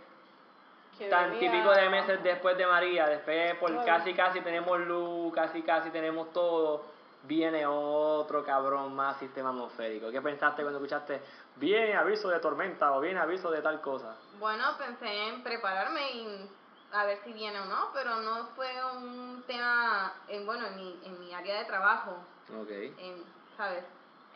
Que 0.97 1.07
tan 1.09 1.31
venía- 1.31 1.51
típico 1.51 1.69
de 1.71 1.89
meses 1.89 2.23
después 2.23 2.57
de 2.57 2.65
María, 2.65 3.05
después 3.07 3.55
por 3.59 3.71
Ay. 3.71 3.85
casi 3.85 4.13
casi 4.15 4.41
tenemos 4.41 4.79
luz, 4.79 5.31
casi 5.33 5.61
casi 5.61 5.91
tenemos 5.91 6.33
todo, 6.33 6.83
viene 7.23 7.65
otro 7.67 8.43
cabrón 8.43 8.95
más 8.95 9.17
sistema 9.17 9.49
atmosférico. 9.49 10.09
¿Qué 10.09 10.21
pensaste 10.21 10.63
cuando 10.63 10.79
escuchaste 10.79 11.21
viene 11.57 11.95
aviso 11.95 12.27
de 12.29 12.39
tormenta 12.39 12.91
o 12.93 12.99
viene 12.99 13.19
aviso 13.19 13.51
de 13.51 13.61
tal 13.61 13.81
cosa? 13.81 14.15
Bueno, 14.39 14.63
pensé 14.77 15.27
en 15.27 15.43
prepararme 15.43 16.11
y 16.13 16.49
a 16.93 17.05
ver 17.05 17.19
si 17.23 17.31
viene 17.31 17.59
o 17.59 17.65
no, 17.65 17.89
pero 17.93 18.15
no 18.21 18.47
fue 18.55 18.71
un 18.97 19.43
tema, 19.45 20.13
en, 20.27 20.45
bueno, 20.47 20.65
en 20.65 20.75
mi, 20.77 20.99
en 21.05 21.19
mi 21.19 21.33
área 21.33 21.59
de 21.59 21.65
trabajo, 21.65 22.17
Ok. 22.59 22.69
en, 22.71 23.23
¿sabes? 23.55 23.83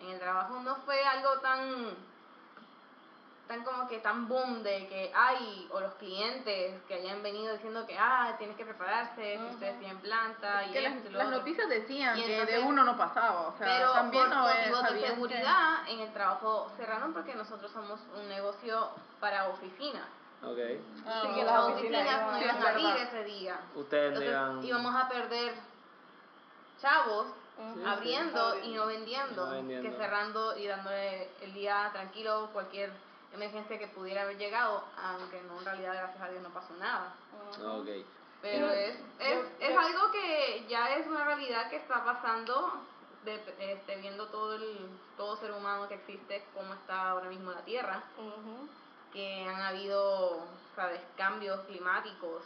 En 0.03 0.09
el 0.11 0.19
trabajo 0.19 0.59
no 0.59 0.75
fue 0.77 1.03
algo 1.05 1.39
tan 1.39 2.13
están 3.43 3.63
como 3.65 3.87
que 3.89 3.99
tan 3.99 4.27
boom 4.29 4.63
de 4.63 4.87
que 4.87 5.11
hay, 5.13 5.67
o 5.71 5.79
los 5.81 5.93
clientes 5.95 6.81
que 6.87 6.93
hayan 6.93 7.21
venido 7.21 7.51
diciendo 7.53 7.85
que, 7.85 7.97
ah, 7.99 8.33
tienes 8.37 8.55
que 8.55 8.63
prepararse, 8.63 9.21
que 9.37 9.49
ustedes 9.53 9.77
tienen 9.79 9.97
planta 9.99 10.63
y 10.65 10.71
que 10.71 10.81
las, 10.81 10.93
esto 10.93 11.09
las 11.11 11.25
otro. 11.27 11.39
noticias 11.39 11.67
decían 11.69 12.17
Y 12.17 12.23
que 12.23 12.33
entonces- 12.39 12.55
de 12.55 12.63
uno 12.65 12.83
no 12.85 12.95
pasaba, 12.97 13.41
o 13.49 13.57
sea, 13.57 13.67
Pero 13.67 13.91
también 13.91 14.23
por 14.29 14.33
no 14.37 14.49
es- 14.49 14.55
motivos 14.59 14.81
de 14.83 14.87
sabían 14.87 15.01
que- 15.03 15.09
seguridad 15.15 15.89
en 15.89 15.99
el 15.99 16.13
trabajo 16.13 16.71
cerraron 16.77 17.13
porque 17.13 17.35
nosotros 17.35 17.69
somos 17.71 17.99
un 18.17 18.29
negocio 18.29 18.89
para 19.19 19.49
oficinas. 19.49 20.07
Ok. 20.41 20.57
Ah, 21.05 21.19
Sí, 21.23 21.27
Y 21.29 21.35
que 21.35 21.43
las 21.43 21.53
las 21.53 21.63
oficinas 21.65 22.03
no 22.31 22.41
iban 22.41 22.55
es 22.57 22.65
a 22.65 22.69
abrir 22.69 22.95
ese 22.95 23.23
día. 23.25 23.59
Ustedes 23.75 24.21
Entonces 24.21 24.65
íbamos 24.69 24.95
a 24.95 25.09
perder 25.09 25.53
chavos 26.81 27.27
Ujú. 27.71 27.87
abriendo 27.87 28.59
y 28.59 28.73
no 28.73 28.85
vendiendo, 28.85 29.43
Y 29.43 29.45
no 29.45 29.51
vendiendo. 29.51 29.89
que 29.89 29.95
cerrando 29.97 30.57
y 30.57 30.67
dándole 30.67 31.29
el 31.41 31.53
día 31.53 31.89
tranquilo 31.93 32.49
cualquier 32.53 32.91
emergencia 33.33 33.79
que 33.79 33.87
pudiera 33.87 34.23
haber 34.23 34.37
llegado, 34.37 34.83
aunque 34.97 35.41
no 35.43 35.59
en 35.59 35.65
realidad 35.65 35.93
gracias 35.93 36.21
a 36.21 36.29
Dios 36.29 36.43
no 36.43 36.49
pasó 36.49 36.73
nada. 36.75 37.13
Ok. 37.65 37.87
Pero 38.41 38.69
es, 38.69 38.95
es, 39.19 39.45
es 39.59 39.77
algo 39.77 40.11
que 40.11 40.65
ya 40.67 40.95
es 40.97 41.07
una 41.07 41.23
realidad 41.23 41.69
que 41.69 41.77
está 41.77 42.03
pasando, 42.03 42.73
de, 43.23 43.35
este, 43.57 43.95
viendo 44.01 44.27
todo 44.27 44.55
el 44.55 44.89
todo 45.15 45.37
ser 45.37 45.51
humano 45.53 45.87
que 45.87 45.95
existe, 45.95 46.45
cómo 46.53 46.73
está 46.73 47.11
ahora 47.11 47.29
mismo 47.29 47.51
la 47.51 47.63
Tierra, 47.63 48.03
que 49.13 49.45
han 49.47 49.61
habido, 49.61 50.45
sabes, 50.75 50.99
cambios 51.15 51.61
climáticos 51.67 52.43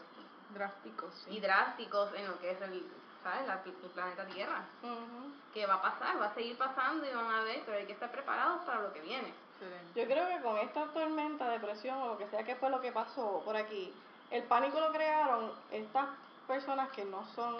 drásticos, 0.54 1.14
sí. 1.26 1.38
y 1.38 1.40
drásticos 1.40 2.14
en 2.14 2.28
lo 2.28 2.40
que 2.40 2.52
es 2.52 2.62
el, 2.62 2.86
¿sabes? 3.24 3.48
La- 3.48 3.62
el 3.66 3.90
planeta 3.92 4.26
Tierra. 4.26 4.66
Ujú. 4.84 5.32
Que 5.54 5.66
va 5.66 5.76
a 5.76 5.82
pasar, 5.82 6.20
va 6.22 6.28
a 6.28 6.34
seguir 6.34 6.58
pasando 6.58 7.06
y 7.06 7.14
van 7.14 7.26
a 7.32 7.44
ver, 7.44 7.64
pero 7.66 7.78
hay 7.78 7.86
que 7.86 7.94
estar 7.94 8.12
preparados 8.12 8.62
para 8.66 8.82
lo 8.82 8.94
que 8.94 9.02
viene. 9.02 9.34
Excelente. 9.60 10.00
Yo 10.00 10.06
creo 10.06 10.28
que 10.28 10.44
con 10.44 10.58
esta 10.58 10.86
tormenta, 10.94 11.50
depresión 11.50 11.98
o 11.98 12.08
lo 12.10 12.18
que 12.18 12.28
sea 12.28 12.44
que 12.44 12.56
fue 12.56 12.70
lo 12.70 12.80
que 12.80 12.92
pasó 12.92 13.42
por 13.44 13.56
aquí, 13.58 13.94
el 14.30 14.44
pánico 14.44 14.80
lo 14.80 14.92
crearon 14.92 15.52
estas 15.72 16.06
personas 16.48 16.90
que 16.90 17.06
no 17.06 17.26
son 17.34 17.58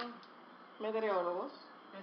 meteorólogos, 0.80 1.52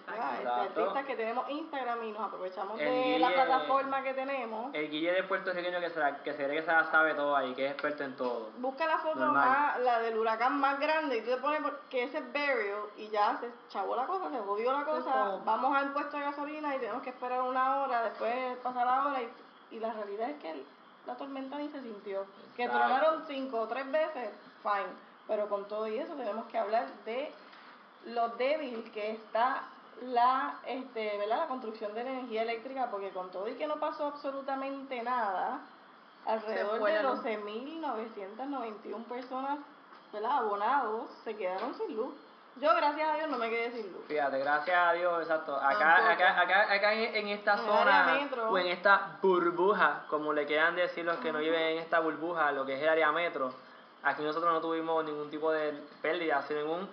¿verdad? 0.07 0.33
Este, 0.35 0.43
Exacto. 0.43 0.81
artistas 0.81 1.05
que 1.07 1.17
tenemos 1.17 1.49
Instagram 1.51 2.05
y 2.05 2.13
nos 2.13 2.23
aprovechamos 2.23 2.81
El 2.81 2.87
de 2.89 3.19
la 3.19 3.29
Guille- 3.29 3.35
plataforma 3.35 4.03
que 4.03 4.15
tenemos. 4.15 4.75
El 4.75 4.91
guille 4.91 5.13
de 5.13 5.23
puertorriqueño 5.25 5.81
que 5.81 5.91
se, 5.91 6.01
la- 6.01 6.23
que 6.23 6.33
se 6.33 6.45
cree 6.45 6.57
que 6.57 6.63
se 6.63 6.73
la 6.73 6.85
sabe 6.91 7.15
todo 7.15 7.35
ahí, 7.37 7.55
que 7.55 7.67
es 7.67 7.73
experto 7.73 8.05
en 8.05 8.17
todo. 8.17 8.51
Busca 8.59 8.87
la 8.87 8.99
foto 8.99 9.17
Normal. 9.19 9.49
más, 9.49 9.81
la 9.81 9.99
del 10.01 10.19
huracán 10.19 10.59
más 10.61 10.79
grande 10.81 11.19
y 11.19 11.23
tú 11.23 11.31
le 11.31 11.37
pones 11.39 11.61
que 11.91 12.05
ese 12.05 12.19
es 12.19 12.27
burial 12.27 12.81
y 12.97 13.09
ya 13.09 13.37
se 13.41 13.51
chavó 13.69 13.97
la 13.97 14.07
cosa, 14.07 14.31
se 14.31 14.39
jodió 14.39 14.73
la 14.73 14.85
cosa, 14.85 15.39
vamos 15.45 15.77
al 15.77 15.93
puesto 15.93 16.17
de 16.17 16.25
gasolina 16.25 16.75
y 16.75 16.79
tenemos 16.79 17.03
que 17.03 17.11
esperar 17.11 17.41
una 17.43 17.81
hora, 17.83 18.03
después 18.03 18.57
pasa 18.59 18.85
la 18.85 19.07
hora 19.07 19.23
y, 19.23 19.77
y 19.77 19.81
la 19.81 19.93
realidad 19.93 20.31
es 20.31 20.37
que 20.41 20.51
el- 20.51 20.67
la 21.07 21.15
tormenta 21.17 21.59
ni 21.59 21.69
se 21.69 21.83
sintió. 21.83 22.25
Que 22.57 22.67
tronaron 22.69 23.25
cinco 23.27 23.61
o 23.61 23.69
tres 23.69 23.91
veces, 23.93 24.31
fine, 24.63 24.89
pero 25.27 25.49
con 25.49 25.67
todo 25.69 25.87
y 25.87 25.99
eso 25.99 26.15
tenemos 26.15 26.47
que 26.47 26.57
hablar 26.57 26.87
de 27.05 27.31
lo 28.07 28.29
débil 28.31 28.91
que 28.93 29.11
está 29.13 29.65
la 30.03 30.57
este 30.67 31.19
¿verdad? 31.19 31.39
la 31.39 31.47
construcción 31.47 31.95
de 31.95 32.01
energía 32.03 32.43
eléctrica 32.43 32.91
porque 32.91 33.11
con 33.11 33.31
todo 33.31 33.49
y 33.49 33.55
que 33.55 33.67
no 33.67 33.77
pasó 33.77 34.07
absolutamente 34.07 35.03
nada 35.03 35.61
alrededor 36.27 36.83
de 36.83 36.93
la 36.93 37.03
luz. 37.03 37.25
12.991 37.25 39.05
personas 39.05 39.59
¿verdad? 40.13 40.39
abonados 40.39 41.11
se 41.25 41.37
quedaron 41.37 41.75
sin 41.75 41.97
luz 41.97 42.15
yo 42.57 42.73
gracias 42.77 43.09
a 43.09 43.17
Dios 43.17 43.29
no 43.31 43.39
me 43.39 43.51
quedé 43.51 43.73
sin 43.73 43.93
luz 43.93 44.05
Fíjate, 44.07 44.39
gracias 44.39 44.77
a 44.77 44.93
Dios, 44.93 45.23
exacto. 45.23 45.57
Acá, 45.57 46.13
acá, 46.13 46.41
acá, 46.41 46.73
acá 46.73 46.93
en, 46.93 47.29
esta 47.29 47.55
En 47.55 47.67
zona 47.67 48.49
o 48.49 48.59
en 48.59 48.69
esta 48.69 49.19
burbuja, 49.21 50.05
como 50.09 50.33
le 50.33 50.47
quieran 50.47 50.77
decir 50.77 51.05
los 51.05 51.17
que 51.17 51.33
no 51.33 51.41
viven 51.41 51.61
en 51.61 51.79
esta 51.79 51.99
burbuja, 51.99 52.53
lo 52.53 52.65
que 52.65 52.75
es 52.75 52.83
el 52.83 52.89
área 52.89 53.11
metro, 53.11 53.53
aquí 54.05 54.23
nosotros 54.23 54.53
no 54.53 54.61
tuvimos 54.61 55.05
ningún 55.05 55.31
tipo 55.31 55.51
de 55.51 55.73
pérdida, 56.01 56.43
sino 56.43 56.61
ningún... 56.61 56.89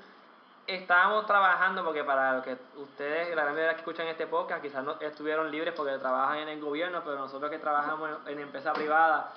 Estábamos 0.68 1.26
trabajando 1.26 1.84
porque 1.84 2.04
para 2.04 2.38
lo 2.38 2.44
que 2.44 2.58
ustedes, 2.76 3.30
la 3.36 3.44
gran 3.44 3.54
mayoría 3.54 3.74
que 3.74 3.80
escuchan 3.80 4.08
este 4.08 4.28
podcast, 4.28 4.62
quizás 4.62 4.84
no 4.84 4.96
estuvieron 5.00 5.52
libres 5.52 5.74
porque 5.76 5.98
trabajan 5.98 6.38
en 6.38 6.50
el 6.50 6.62
gobierno, 6.62 7.02
pero 7.04 7.18
nosotros 7.18 7.50
que 7.50 7.58
trabajamos 7.58 8.10
en, 8.28 8.34
en 8.34 8.40
empresa 8.40 8.72
privada, 8.74 9.32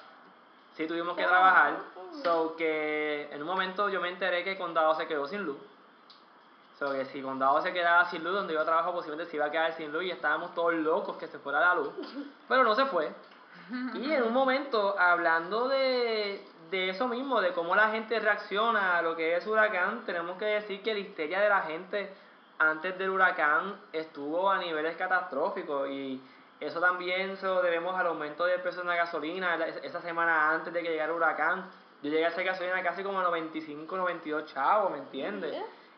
sí 0.76 0.87
tuvimos 0.87 1.16
que 1.16 1.24
trabajar. 1.24 1.74
So 2.22 2.54
que 2.56 3.28
en 3.32 3.40
un 3.40 3.48
momento 3.48 3.88
yo 3.88 4.00
me 4.00 4.08
enteré 4.08 4.44
que 4.44 4.56
condado 4.56 4.94
se 4.94 5.06
quedó 5.06 5.26
sin 5.26 5.42
luz. 5.42 5.58
So 6.78 6.92
que 6.92 7.04
si 7.06 7.22
Condado 7.22 7.62
se 7.62 7.72
quedaba 7.72 8.04
sin 8.10 8.24
luz, 8.24 8.34
donde 8.34 8.54
yo 8.54 8.64
trabajo 8.64 8.92
posiblemente 8.92 9.30
se 9.30 9.37
iba 9.37 9.46
a 9.46 9.50
quedar 9.50 9.72
sin 9.74 9.92
luz 9.92 10.04
y 10.04 10.10
estábamos 10.10 10.54
todos 10.54 10.74
locos 10.74 11.16
que 11.16 11.28
se 11.28 11.38
fuera 11.38 11.60
la 11.60 11.74
luz. 11.76 11.90
Pero 12.48 12.64
no 12.64 12.74
se 12.74 12.84
fue. 12.87 13.12
Y 13.94 14.12
en 14.12 14.24
un 14.24 14.32
momento, 14.32 14.98
hablando 14.98 15.68
de, 15.68 16.44
de 16.70 16.90
eso 16.90 17.09
mismo, 17.09 17.40
de 17.40 17.53
cómo 17.53 17.74
la 17.74 17.90
gente 17.90 18.18
reacciona 18.18 18.98
a 18.98 19.03
lo 19.03 19.16
que 19.16 19.37
es 19.37 19.46
huracán, 19.46 20.05
tenemos 20.05 20.38
que 20.38 20.46
decir 20.46 20.83
que 20.83 20.94
la 20.94 21.00
histeria 21.00 21.40
de 21.40 21.48
la 21.48 21.62
gente 21.62 22.12
antes 22.59 22.96
del 22.98 23.11
huracán 23.11 23.81
estuvo 23.92 24.50
a 24.50 24.59
niveles 24.59 24.96
catastróficos 24.96 25.88
y 25.88 26.22
eso 26.61 26.81
también 26.81 27.37
se 27.37 27.46
lo 27.46 27.62
debemos 27.62 27.94
al 27.98 28.07
aumento 28.07 28.44
del 28.44 28.61
precio 28.61 28.83
de 28.83 28.88
la 28.88 28.96
gasolina 28.96 29.57
esa 29.83 30.00
semana 30.00 30.50
antes 30.50 30.72
de 30.72 30.83
que 30.83 30.90
llegara 30.90 31.11
el 31.11 31.16
huracán. 31.16 31.70
Yo 32.03 32.11
llegué 32.11 32.24
a 32.24 32.29
hacer 32.29 32.44
gasolina 32.44 32.83
casi 32.83 33.03
como 33.03 33.20
a 33.20 33.22
95, 33.24 33.96
92 33.96 34.53
chavos, 34.53 34.92
¿me 34.92 34.98
entiendes? 34.98 35.57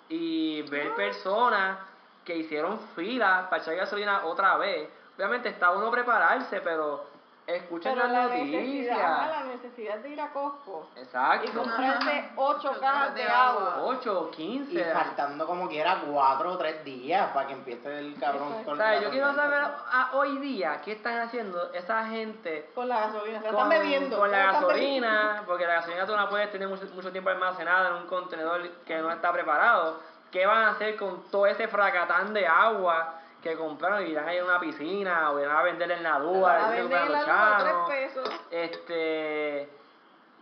Y 0.09 0.63
ver 0.63 0.95
personas 0.95 1.79
que 2.25 2.37
hicieron 2.37 2.79
fila 2.95 3.47
para 3.51 3.63
echar 3.63 3.77
gasolina 3.77 4.25
otra 4.25 4.57
vez. 4.57 4.89
Obviamente 5.17 5.49
está 5.49 5.71
uno 5.71 5.91
prepararse, 5.91 6.61
pero 6.61 7.07
escuchen 7.47 7.95
pero 7.95 8.07
las 8.09 8.13
la 8.13 8.35
necesidad 8.35 8.93
noticias. 8.97 9.29
la 9.31 9.45
necesidad 9.45 9.99
de 9.99 10.09
ir 10.09 10.21
a 10.21 10.33
Costco 10.33 10.89
y 10.97 10.99
Exacto. 11.01 11.53
comprarse 11.55 12.31
ocho 12.37 12.71
Ocho 12.71 12.81
cajas 12.81 13.15
de 13.15 13.23
agua 13.25 13.77
8 13.83 14.21
o 14.21 14.29
Y 14.33 14.37
15. 14.37 14.85
faltando 14.93 15.47
como 15.47 15.69
quiera 15.69 16.01
cuatro 16.07 16.53
o 16.53 16.59
tres 16.59 16.85
días 16.85 17.31
para 17.33 17.47
que 17.47 17.53
empiece 17.53 17.99
el 17.99 18.19
cabrón 18.19 18.49
Exacto. 18.49 18.65
con 18.65 18.75
O 18.75 18.77
sea, 18.77 18.93
la 18.95 19.01
yo 19.03 19.11
quiero 19.11 19.35
saber 19.35 19.63
ah, 19.65 20.11
hoy 20.15 20.39
día 20.39 20.81
qué 20.85 20.93
están 20.93 21.21
haciendo 21.21 21.73
esa 21.73 22.05
gente 22.07 22.71
con 22.75 22.89
la 22.89 23.01
gasolina 23.01 23.39
se 23.39 23.45
con, 23.47 23.55
están 23.55 23.69
bebiendo 23.69 24.19
con 24.19 24.31
la 24.31 24.53
gasolina, 24.53 25.43
porque 25.47 25.67
la 25.67 25.75
gasolina 25.75 26.07
tú 26.07 26.13
no 26.13 26.23
la 26.23 26.29
puedes 26.29 26.51
tener 26.51 26.69
mucho, 26.69 26.85
mucho 26.95 27.13
tiempo 27.13 27.31
almacenada 27.31 27.89
en 27.91 27.95
un 27.95 28.07
contenedor 28.07 28.69
que 28.85 28.97
no 28.99 29.11
está 29.11 29.33
preparado. 29.33 30.01
¿Qué 30.33 30.45
van 30.45 30.65
a 30.65 30.71
hacer 30.71 30.97
con 30.97 31.23
todo 31.31 31.47
ese 31.47 31.69
fracatán 31.69 32.35
de 32.35 32.47
agua 32.47 33.21
que 33.49 33.57
compraron 33.57 34.07
y 34.07 34.11
irán 34.11 34.29
a 34.29 34.35
ir 34.35 34.41
a 34.41 34.45
una 34.45 34.61
piscina 34.61 35.31
o 35.31 35.41
irán 35.41 35.57
a 35.57 35.63
vender 35.63 35.91
en 35.91 36.03
la 36.03 36.19
duda? 36.19 36.67
a 36.67 36.71
vender 36.71 37.11
la 37.11 37.57
tres 37.59 38.13
pesos 38.15 38.41
Este, 38.51 39.69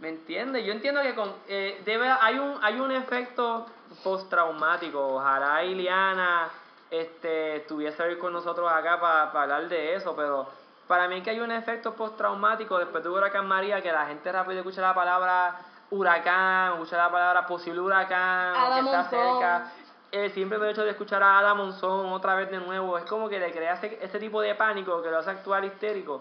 ¿me 0.00 0.08
entiendes? 0.08 0.64
Yo 0.64 0.72
entiendo 0.72 1.02
que 1.02 1.14
con, 1.14 1.32
eh, 1.48 1.80
debe, 1.84 2.08
hay 2.08 2.38
un 2.38 2.58
hay 2.62 2.80
un 2.80 2.90
efecto 2.92 3.66
postraumático. 4.02 5.16
Ojalá 5.16 5.62
Iliana 5.64 6.48
este, 6.90 7.56
estuviese 7.56 8.02
hoy 8.02 8.18
con 8.18 8.32
nosotros 8.32 8.70
acá 8.70 9.00
para 9.00 9.42
hablar 9.42 9.68
de 9.68 9.94
eso, 9.94 10.14
pero 10.16 10.48
para 10.86 11.08
mí 11.08 11.22
que 11.22 11.30
hay 11.30 11.40
un 11.40 11.50
efecto 11.50 11.94
postraumático 11.94 12.78
después 12.78 13.02
de 13.02 13.10
Huracán 13.10 13.46
María, 13.46 13.82
que 13.82 13.92
la 13.92 14.06
gente 14.06 14.30
rápido 14.30 14.60
escucha 14.60 14.80
la 14.80 14.94
palabra 14.94 15.56
huracán, 15.90 16.74
escucha 16.74 16.96
la 16.96 17.10
palabra 17.10 17.46
posible 17.46 17.80
huracán, 17.80 18.54
que 18.74 18.80
está 18.80 19.04
cerca. 19.04 19.72
El 20.14 20.30
simple 20.30 20.70
hecho 20.70 20.84
de 20.84 20.90
escuchar 20.90 21.24
a 21.24 21.40
Ada 21.40 21.54
Monzón 21.54 22.12
otra 22.12 22.36
vez 22.36 22.48
de 22.48 22.58
nuevo, 22.58 22.96
es 22.96 23.04
como 23.04 23.28
que 23.28 23.40
le 23.40 23.50
crea 23.50 23.74
ese, 23.74 23.98
ese 24.00 24.20
tipo 24.20 24.40
de 24.40 24.54
pánico 24.54 25.02
que 25.02 25.10
lo 25.10 25.18
hace 25.18 25.30
actuar 25.30 25.64
histérico. 25.64 26.20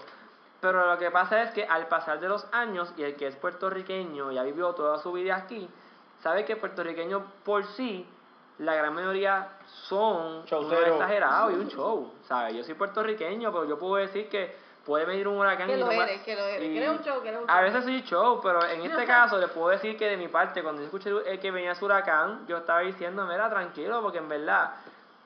Pero 0.60 0.88
lo 0.88 0.98
que 0.98 1.12
pasa 1.12 1.44
es 1.44 1.52
que 1.52 1.64
al 1.64 1.88
pasar 1.88 2.20
de 2.20 2.28
los 2.28 2.48
años, 2.52 2.92
y 2.98 3.04
el 3.04 3.16
que 3.16 3.28
es 3.28 3.36
puertorriqueño 3.36 4.32
y 4.32 4.40
ha 4.40 4.44
vivido 4.44 4.74
toda 4.74 4.98
su 4.98 5.12
vida 5.12 5.36
aquí, 5.36 5.70
sabe 6.24 6.44
que 6.44 6.56
puertorriqueños 6.56 7.22
por 7.46 7.66
sí, 7.66 8.10
la 8.58 8.74
gran 8.74 8.96
mayoría 8.96 9.60
son 9.88 10.44
exagerados 10.48 11.54
y 11.54 11.56
un 11.56 11.68
show. 11.68 12.14
¿sabes? 12.24 12.56
Yo 12.56 12.64
soy 12.64 12.74
puertorriqueño, 12.74 13.52
pero 13.52 13.66
yo 13.66 13.78
puedo 13.78 13.98
decir 13.98 14.28
que 14.28 14.56
puede 14.86 15.06
venir 15.06 15.28
un 15.28 15.38
huracán 15.38 15.68
Que 15.68 15.76
y 15.76 15.80
lo 15.80 15.86
no 15.86 15.92
eres, 15.94 16.22
que 16.24 16.36
lo 16.36 16.44
eres, 16.46 16.60
que 16.60 16.78
eres 16.78 16.90
un 16.90 17.02
show, 17.04 17.22
que 17.22 17.30
eres 17.30 17.42
un 17.42 17.50
A 17.50 17.54
show. 17.56 17.64
veces 17.64 17.84
soy 17.84 18.02
show, 18.04 18.40
pero 18.44 18.66
en 18.66 18.82
este 18.86 19.06
caso 19.06 19.38
les 19.38 19.50
puedo 19.50 19.70
decir 19.70 19.98
que 19.98 20.08
de 20.10 20.18
mi 20.18 20.28
parte, 20.28 20.62
cuando 20.62 20.82
yo 20.82 20.86
escuché 20.88 21.12
eh, 21.26 21.40
que 21.40 21.52
venía 21.52 21.72
ese 21.72 21.86
huracán, 21.86 22.46
yo 22.48 22.58
estaba 22.58 22.80
diciendo, 22.82 23.26
mira, 23.26 23.50
tranquilo, 23.50 24.02
porque 24.02 24.18
en 24.18 24.28
verdad 24.30 24.72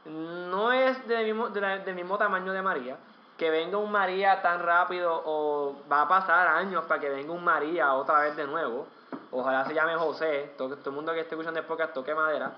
no 0.06 0.72
es 0.72 1.06
del 1.08 1.26
mismo, 1.26 1.50
de 1.50 1.62
la- 1.62 1.78
del 1.80 1.96
mismo 1.96 2.18
tamaño 2.18 2.54
de 2.54 2.62
María. 2.62 2.98
Que 3.38 3.50
venga 3.52 3.78
un 3.78 3.92
María 3.92 4.42
tan 4.42 4.64
rápido 4.64 5.22
o 5.26 5.76
va 5.92 6.02
a 6.04 6.08
pasar 6.08 6.48
años 6.48 6.86
para 6.86 7.00
que 7.00 7.10
venga 7.10 7.32
un 7.34 7.44
María 7.44 7.94
otra 7.94 8.22
vez 8.22 8.36
de 8.36 8.48
nuevo. 8.48 8.88
Ojalá 9.32 9.64
se 9.66 9.74
llame 9.76 9.96
José. 9.96 10.54
Todo, 10.58 10.76
todo 10.78 10.90
el 10.90 10.96
mundo 10.96 11.14
que 11.14 11.20
esté 11.20 11.36
escuchando 11.36 11.60
el 11.60 11.66
podcast 11.66 11.94
toque 11.94 12.16
madera. 12.16 12.52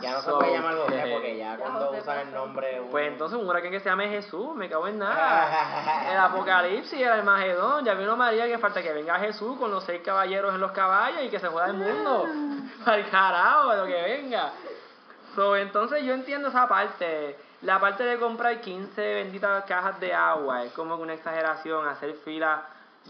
Ya 0.00 0.12
no 0.12 0.22
se 0.22 0.30
puede 0.32 0.52
llamar 0.52 0.76
José 0.76 0.98
eh, 1.08 1.12
porque 1.12 1.36
ya, 1.36 1.56
cuando 1.56 1.86
José 1.86 2.00
usan 2.00 2.18
el 2.18 2.32
nombre. 2.34 2.80
uno- 2.80 2.90
Pues 2.90 3.08
entonces 3.08 3.38
un 3.38 3.48
huracán 3.48 3.70
que 3.70 3.80
se 3.80 3.88
llame 3.88 4.08
Jesús, 4.08 4.54
me 4.54 4.68
cago 4.68 4.86
en 4.88 4.98
nada. 4.98 6.10
El 6.12 6.18
apocalipsis, 6.18 7.00
el 7.00 7.08
Armagedón, 7.08 7.84
ya 7.84 7.94
vino 7.94 8.16
María 8.16 8.46
que 8.46 8.58
falta 8.58 8.82
que 8.82 8.92
venga 8.92 9.18
Jesús 9.20 9.58
con 9.58 9.70
los 9.70 9.84
seis 9.84 10.02
caballeros 10.04 10.54
en 10.54 10.60
los 10.60 10.72
caballos 10.72 11.22
y 11.22 11.28
que 11.28 11.38
se 11.38 11.48
juega 11.48 11.66
el 11.68 11.74
mundo. 11.74 12.26
Al 12.86 13.08
carajo, 13.10 13.74
lo 13.74 13.86
que 13.86 14.02
venga. 14.02 14.50
So, 15.34 15.56
entonces 15.56 16.02
yo 16.04 16.12
entiendo 16.14 16.48
esa 16.48 16.68
parte. 16.68 17.38
La 17.62 17.78
parte 17.78 18.02
de 18.02 18.18
comprar 18.18 18.60
15 18.60 19.00
benditas 19.14 19.64
cajas 19.66 20.00
de 20.00 20.12
agua 20.12 20.64
es 20.64 20.72
como 20.72 20.96
que 20.96 21.02
una 21.04 21.14
exageración, 21.14 21.86
hacer 21.86 22.14
fila 22.24 22.64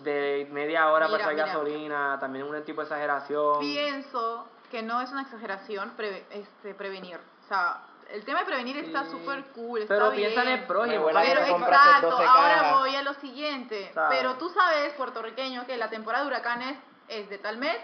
de 0.05 0.47
media 0.53 0.91
hora 0.91 1.07
para 1.07 1.19
Mira, 1.19 1.25
echar 1.25 1.35
mira. 1.35 1.47
gasolina, 1.47 2.19
también 2.21 2.47
un 2.47 2.63
tipo 2.63 2.83
de 2.83 2.87
exageración. 2.87 3.61
Pienso 3.61 4.47
que 4.73 4.83
no 4.83 5.01
es 5.03 5.11
una 5.13 5.23
exageración 5.23 5.93
preve- 5.97 6.25
este, 6.31 6.75
prevenir. 6.75 7.17
O 7.45 7.47
sea, 7.49 7.83
el 8.11 8.25
tema 8.25 8.41
de 8.41 8.47
prevenir 8.47 8.77
está 8.79 9.05
súper 9.11 9.45
cool, 9.55 9.83
está 9.83 9.95
Pero 9.95 10.11
bien. 10.11 10.31
piensa 10.33 10.43
en 10.51 10.59
el 10.59 10.67
prójimo. 10.67 11.07
Pero 11.13 11.21
exacto, 11.47 12.11
12 12.11 12.25
ahora 12.27 12.79
voy 12.79 12.97
a 12.97 13.03
lo 13.03 13.15
siguiente. 13.15 13.91
¿Sabes? 13.95 14.19
Pero 14.19 14.35
tú 14.37 14.49
sabes, 14.49 14.95
puertorriqueño, 14.95 15.67
que 15.67 15.77
la 15.77 15.89
temporada 15.91 16.25
de 16.25 16.29
huracanes 16.31 16.79
es 17.09 17.29
de 17.29 17.39
tal 17.39 17.59
mes 17.59 17.77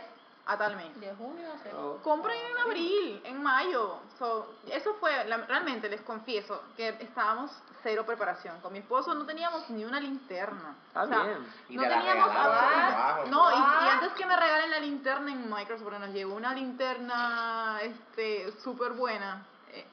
a 0.49 0.57
tal 0.57 0.75
mes. 0.77 0.99
De 0.99 1.15
junio 1.15 1.47
a 1.49 1.53
septiembre. 1.59 1.81
Oh. 1.83 1.97
Compren 2.03 2.37
en 2.53 2.59
abril, 2.59 3.21
en 3.25 3.43
mayo. 3.43 3.99
So, 4.19 4.55
eso 4.71 4.95
fue, 4.99 5.25
la- 5.27 5.37
realmente 5.47 5.89
les 5.89 6.01
confieso 6.01 6.63
que 6.77 6.89
estábamos 7.01 7.51
cero 7.83 8.05
preparación. 8.07 8.59
Con 8.61 8.73
mi 8.73 8.79
esposo 8.81 9.15
no 9.15 9.25
teníamos 9.27 9.69
ni 9.71 9.85
una 9.85 10.01
linterna. 10.01 10.75
Está 10.89 11.03
O 11.03 11.07
sea, 11.07 11.23
bien. 11.23 11.47
Y 11.69 11.77
no 11.77 11.83
te 11.83 11.89
teníamos. 11.91 13.29
No, 13.31 13.51
y, 13.51 13.55
y 13.87 13.89
antes 13.91 14.13
que 14.15 14.27
me 14.27 14.37
regalen 14.37 14.71
la 14.71 14.81
linterna 14.81 15.31
en 15.31 15.49
Microsoft, 15.51 15.85
porque 15.85 15.99
nos 15.99 16.11
llegó 16.11 16.35
una 16.35 16.53
linterna 16.55 17.79
este 17.83 18.51
súper 18.63 18.93
buena. 18.93 19.45
eh, 19.73 19.87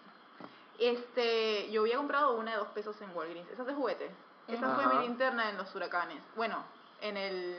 Este, 0.79 1.69
yo 1.71 1.81
había 1.81 1.97
comprado 1.97 2.35
una 2.37 2.51
de 2.51 2.57
dos 2.57 2.67
pesos 2.69 2.99
en 3.01 3.15
Walgreens. 3.15 3.49
Esa 3.49 3.61
es 3.61 3.67
de 3.67 3.73
juguete. 3.73 4.09
Esa 4.47 4.73
fue 4.75 4.83
Ajá. 4.85 4.93
mi 4.95 5.07
linterna 5.07 5.49
en 5.49 5.57
los 5.57 5.73
huracanes. 5.75 6.21
Bueno, 6.35 6.63
en 7.01 7.17
el, 7.17 7.55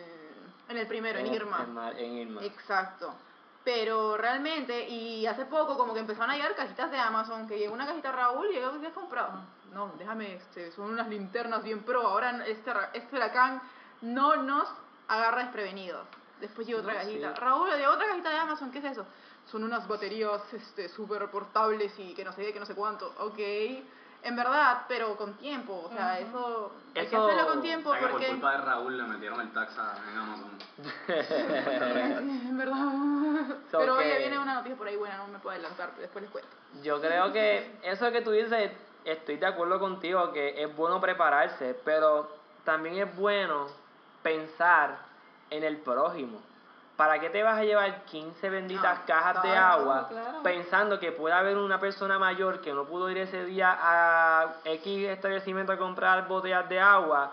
en 0.69 0.77
el 0.77 0.87
primero, 0.87 1.19
en, 1.19 1.27
Irma. 1.33 1.63
En, 1.63 1.75
Mar- 1.75 1.99
en 1.99 2.13
Irma. 2.19 2.45
Exacto. 2.45 3.15
Pero 3.65 4.17
realmente, 4.17 4.89
y 4.89 5.27
hace 5.27 5.45
poco 5.47 5.77
como 5.77 5.93
que 5.93 6.01
empezaron 6.01 6.31
a 6.31 6.37
llegar 6.37 6.55
cajitas 6.55 6.91
de 6.91 6.99
Amazon, 6.99 7.49
que 7.49 7.59
llegó 7.59 7.75
una 7.75 7.87
cajita 7.87 8.13
Raúl 8.13 8.49
y 8.53 8.61
yo 8.61 8.81
¿qué 8.81 8.87
has 8.87 8.93
comprado? 8.93 9.41
No, 9.73 9.93
déjame, 9.99 10.35
este, 10.37 10.71
son 10.73 10.91
unas 10.93 11.09
linternas 11.09 11.65
bien 11.65 11.83
pro, 11.83 12.01
ahora 12.07 12.45
este, 12.47 12.71
este 12.95 13.17
huracán 13.17 13.61
no 14.03 14.37
nos 14.37 14.69
agarra 15.09 15.43
desprevenidos. 15.43 16.07
Después 16.41 16.67
llegó 16.67 16.81
otra 16.81 16.93
No, 16.95 16.99
cajita. 17.01 17.35
sí. 17.35 17.41
Raúl, 17.41 17.71
llegó 17.71 17.93
otra 17.93 18.07
cajita 18.07 18.31
de 18.31 18.37
Amazon, 18.39 18.71
¿qué 18.71 18.79
es 18.79 18.85
eso? 18.85 19.05
Son 19.51 19.65
unas 19.65 19.87
baterías 19.89 20.43
este, 20.53 20.89
súper 20.89 21.29
portables 21.31 21.93
y 21.99 22.15
que 22.15 22.25
no 22.25 22.33
sé 22.33 22.43
qué, 22.47 22.53
que 22.53 22.61
no 22.61 22.67
sé 22.67 22.75
cuánto. 22.75 23.13
Ok, 23.19 23.39
en 24.23 24.35
verdad, 24.37 24.83
pero 24.89 25.17
con 25.17 25.35
tiempo, 25.35 25.83
o 25.87 25.89
sea, 25.91 26.19
eso, 26.19 26.73
hay 26.95 27.07
que 27.07 27.15
Eso- 27.17 27.27
hacerlo 27.29 27.47
con 27.53 27.63
tiempo 27.63 27.91
por 27.99 28.11
culpa 28.27 28.53
de 28.53 28.59
Raúl 28.59 28.97
le 28.97 29.03
metieron 29.05 29.41
el 29.41 29.53
taxa 29.53 29.95
en 30.11 30.19
Amazon. 30.19 30.59
En 32.49 32.59
verdad. 32.59 33.57
So 33.71 33.79
Pero 33.79 33.97
que- 33.99 34.05
oye, 34.05 34.19
viene 34.19 34.39
una 34.39 34.55
noticia 34.55 34.77
por 34.77 34.87
ahí 34.89 34.97
buena, 34.97 35.17
no 35.19 35.29
me 35.29 35.39
puedo 35.39 35.55
adelantar, 35.55 35.91
pero 35.91 36.03
después 36.03 36.23
les 36.23 36.31
cuento. 36.31 36.51
Yo 36.83 37.01
creo 37.01 37.33
que 37.33 37.79
eso 37.83 38.11
que 38.13 38.23
tú 38.23 38.31
dices, 38.33 38.73
estoy 39.05 39.37
de 39.37 39.47
acuerdo 39.47 39.79
contigo, 39.79 40.33
que 40.33 40.63
es 40.63 40.75
bueno 40.77 41.01
prepararse, 41.01 41.79
pero 41.85 42.31
también 42.65 42.97
es 43.09 43.17
bueno 43.17 43.67
pensar 44.23 44.99
en 45.51 45.63
el 45.63 45.77
prójimo. 45.79 46.41
¿Para 46.97 47.19
qué 47.21 47.29
te 47.29 47.43
vas 47.43 47.59
a 47.59 47.63
llevar 47.65 48.05
15 48.05 48.49
benditas 48.49 49.01
Ah, 49.01 49.05
cajas 49.07 49.43
de 49.43 49.55
agua 49.55 50.09
claro. 50.09 50.43
pensando 50.43 50.99
que 50.99 51.13
puede 51.13 51.35
haber 51.35 51.59
una 51.59 51.79
persona 51.79 52.19
mayor 52.19 52.61
que 52.63 52.73
no 52.73 52.85
pudo 52.87 53.11
ir 53.11 53.19
ese 53.19 53.45
día 53.45 53.77
a 53.79 54.55
X 54.65 55.09
establecimiento 55.09 55.73
a 55.73 55.77
comprar 55.77 56.27
botellas 56.27 56.67
de 56.71 56.81
agua 56.81 57.33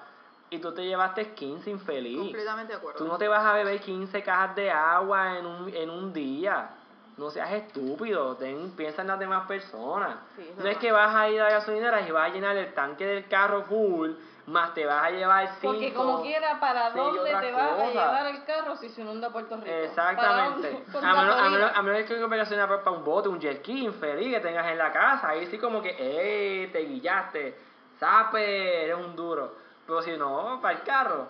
y 0.49 0.59
tú 0.59 0.73
te 0.73 0.83
llevaste 0.85 1.33
15 1.33 1.69
infeliz? 1.69 2.19
Completamente 2.19 2.73
de 2.73 2.77
acuerdo. 2.77 2.97
Tú 2.99 3.07
no 3.07 3.17
te 3.17 3.27
vas 3.29 3.45
a 3.45 3.53
beber 3.53 3.79
15 3.79 4.21
cajas 4.21 4.53
de 4.55 4.69
agua 4.69 5.37
en 5.37 5.45
un, 5.45 5.69
en 5.73 5.89
un 5.89 6.11
día. 6.11 6.69
No 7.15 7.29
seas 7.29 7.51
estúpido, 7.53 8.35
ten, 8.35 8.71
piensa 8.71 9.01
en 9.03 9.07
las 9.07 9.19
demás 9.19 9.47
personas. 9.47 10.15
Sí, 10.35 10.51
no 10.57 10.67
es 10.67 10.77
que 10.77 10.91
vas 10.91 11.15
a 11.15 11.29
ir 11.29 11.39
a 11.39 11.45
la 11.45 11.49
gasolinera 11.51 12.01
y 12.01 12.11
vas 12.11 12.29
a 12.29 12.33
llenar 12.33 12.57
el 12.57 12.73
tanque 12.73 13.05
del 13.05 13.27
carro 13.27 13.63
full, 13.63 14.11
más 14.45 14.73
te 14.73 14.85
vas 14.85 15.05
a 15.05 15.09
llevar 15.09 15.47
cinco. 15.59 15.73
Porque 15.73 15.93
como 15.93 16.21
quiera, 16.21 16.59
¿para 16.59 16.89
dónde 16.89 17.23
te 17.23 17.51
vas 17.51 17.79
a 17.79 17.85
llevar 17.87 18.25
el 18.27 18.43
carro 18.43 18.75
si 18.75 18.89
se 18.89 19.01
inunda 19.01 19.29
Puerto 19.29 19.55
Rico? 19.55 19.67
¿Para 19.67 19.83
Exactamente. 19.83 20.83
A 21.01 21.13
menos, 21.15 21.39
a, 21.39 21.49
menos, 21.49 21.71
a 21.75 21.81
menos 21.81 22.03
que 22.03 22.17
para, 22.17 22.91
un 22.91 23.03
bote, 23.05 23.29
un 23.29 23.39
jet 23.39 23.59
ski 23.59 23.85
infeliz 23.85 24.33
que 24.33 24.39
tengas 24.41 24.67
en 24.67 24.77
la 24.77 24.91
casa. 24.91 25.29
Ahí 25.29 25.45
sí 25.47 25.57
como 25.57 25.81
que, 25.81 25.95
¡eh! 25.97 26.67
Te 26.73 26.79
guillaste. 26.79 27.57
Sape, 27.99 28.83
eres 28.85 28.97
un 28.97 29.15
duro. 29.15 29.53
Pero 29.87 30.01
si 30.01 30.17
no, 30.17 30.59
para 30.61 30.75
el 30.77 30.83
carro. 30.83 31.27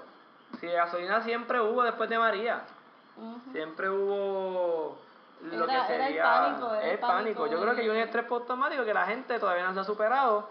Si 0.59 0.67
gasolina 0.67 1.21
siempre 1.21 1.59
hubo 1.61 1.83
después 1.83 2.09
de 2.09 2.17
María. 2.17 2.61
Siempre 3.51 3.89
hubo 3.89 4.97
lo 5.41 5.65
Era- 5.65 5.85
que 5.87 5.93
era 5.95 6.07
el 6.07 6.13
sería 6.13 6.23
pánico, 6.23 6.73
era 6.73 6.91
el 6.91 6.99
pánico. 6.99 7.47
Yo 7.47 7.61
creo 7.61 7.75
que 7.75 7.81
hay 7.81 7.89
un 7.89 7.95
de- 7.95 8.03
estrés 8.03 8.25
postraumático 8.25 8.83
que 8.85 8.93
la 8.93 9.05
gente 9.05 9.37
todavía 9.39 9.65
no 9.65 9.73
se 9.73 9.81
ha 9.81 9.83
superado 9.83 10.47